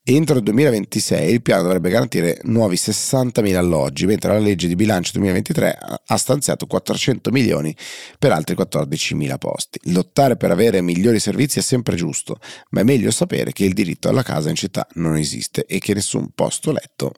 Entro 0.03 0.37
il 0.37 0.43
2026 0.43 1.31
il 1.31 1.43
piano 1.43 1.61
dovrebbe 1.61 1.91
garantire 1.91 2.39
nuovi 2.45 2.75
60.000 2.75 3.55
alloggi, 3.55 4.07
mentre 4.07 4.33
la 4.33 4.39
legge 4.39 4.67
di 4.67 4.73
bilancio 4.73 5.11
2023 5.13 5.77
ha 6.07 6.17
stanziato 6.17 6.65
400 6.65 7.29
milioni 7.29 7.75
per 8.17 8.31
altri 8.31 8.55
14.000 8.55 9.37
posti. 9.37 9.79
Lottare 9.91 10.37
per 10.37 10.49
avere 10.49 10.81
migliori 10.81 11.19
servizi 11.19 11.59
è 11.59 11.61
sempre 11.61 11.95
giusto, 11.95 12.39
ma 12.71 12.81
è 12.81 12.83
meglio 12.83 13.11
sapere 13.11 13.51
che 13.51 13.63
il 13.63 13.73
diritto 13.73 14.09
alla 14.09 14.23
casa 14.23 14.49
in 14.49 14.55
città 14.55 14.87
non 14.93 15.17
esiste 15.17 15.65
e 15.65 15.77
che 15.77 15.93
nessun 15.93 16.31
posto 16.33 16.71
letto 16.71 17.13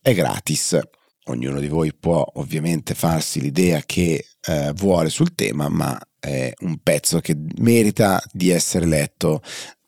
è 0.00 0.14
gratis. 0.14 0.80
Ognuno 1.24 1.60
di 1.60 1.68
voi 1.68 1.92
può 1.94 2.26
ovviamente 2.36 2.94
farsi 2.94 3.42
l'idea 3.42 3.82
che 3.84 4.24
eh, 4.40 4.72
vuole 4.74 5.10
sul 5.10 5.34
tema, 5.34 5.68
ma 5.68 6.00
è 6.18 6.52
un 6.60 6.78
pezzo 6.78 7.20
che 7.20 7.36
merita 7.58 8.22
di 8.32 8.50
essere 8.50 8.86
letto 8.86 9.42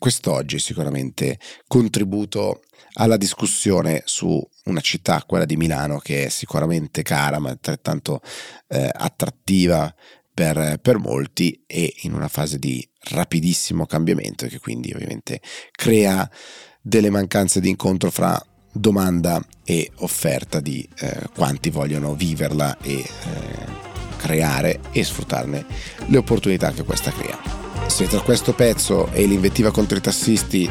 quest'oggi 0.04 0.58
sicuramente 0.58 1.38
contributo 1.66 2.60
alla 2.96 3.16
discussione 3.16 4.02
su 4.04 4.38
una 4.64 4.80
città, 4.80 5.24
quella 5.26 5.46
di 5.46 5.56
Milano, 5.56 5.96
che 5.96 6.26
è 6.26 6.28
sicuramente 6.28 7.00
cara 7.00 7.38
ma 7.38 7.48
altrettanto 7.48 8.20
eh, 8.68 8.90
attrattiva 8.92 9.94
per, 10.34 10.78
per, 10.82 10.98
molti 10.98 11.64
e 11.66 11.90
in 12.02 12.12
una 12.12 12.28
fase 12.28 12.58
di 12.58 12.86
rapidissimo 13.12 13.86
cambiamento 13.86 14.46
che 14.46 14.58
quindi 14.58 14.92
ovviamente 14.92 15.40
crea 15.70 16.30
delle 16.82 17.08
mancanze 17.08 17.60
di 17.60 17.70
incontro 17.70 18.10
fra 18.10 18.38
domanda 18.70 19.42
e 19.64 19.90
offerta 20.00 20.60
di 20.60 20.86
eh, 20.98 21.28
quanti 21.34 21.70
vogliono 21.70 22.14
viverla 22.14 22.76
e 22.82 22.98
eh, 22.98 23.06
creare 24.18 24.80
e 24.92 25.02
sfruttarne 25.02 25.64
le 26.08 26.16
opportunità 26.18 26.72
che 26.72 26.82
questa 26.82 27.10
crea. 27.10 27.63
Se 27.86 28.06
tra 28.06 28.20
questo 28.20 28.52
pezzo 28.52 29.08
e 29.12 29.24
l'invettiva 29.26 29.70
contro 29.70 29.96
i 29.96 30.00
tassisti 30.00 30.68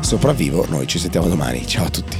sopravvivo, 0.00 0.66
noi 0.68 0.86
ci 0.86 0.98
sentiamo 0.98 1.28
domani. 1.28 1.66
Ciao 1.66 1.86
a 1.86 1.90
tutti. 1.90 2.16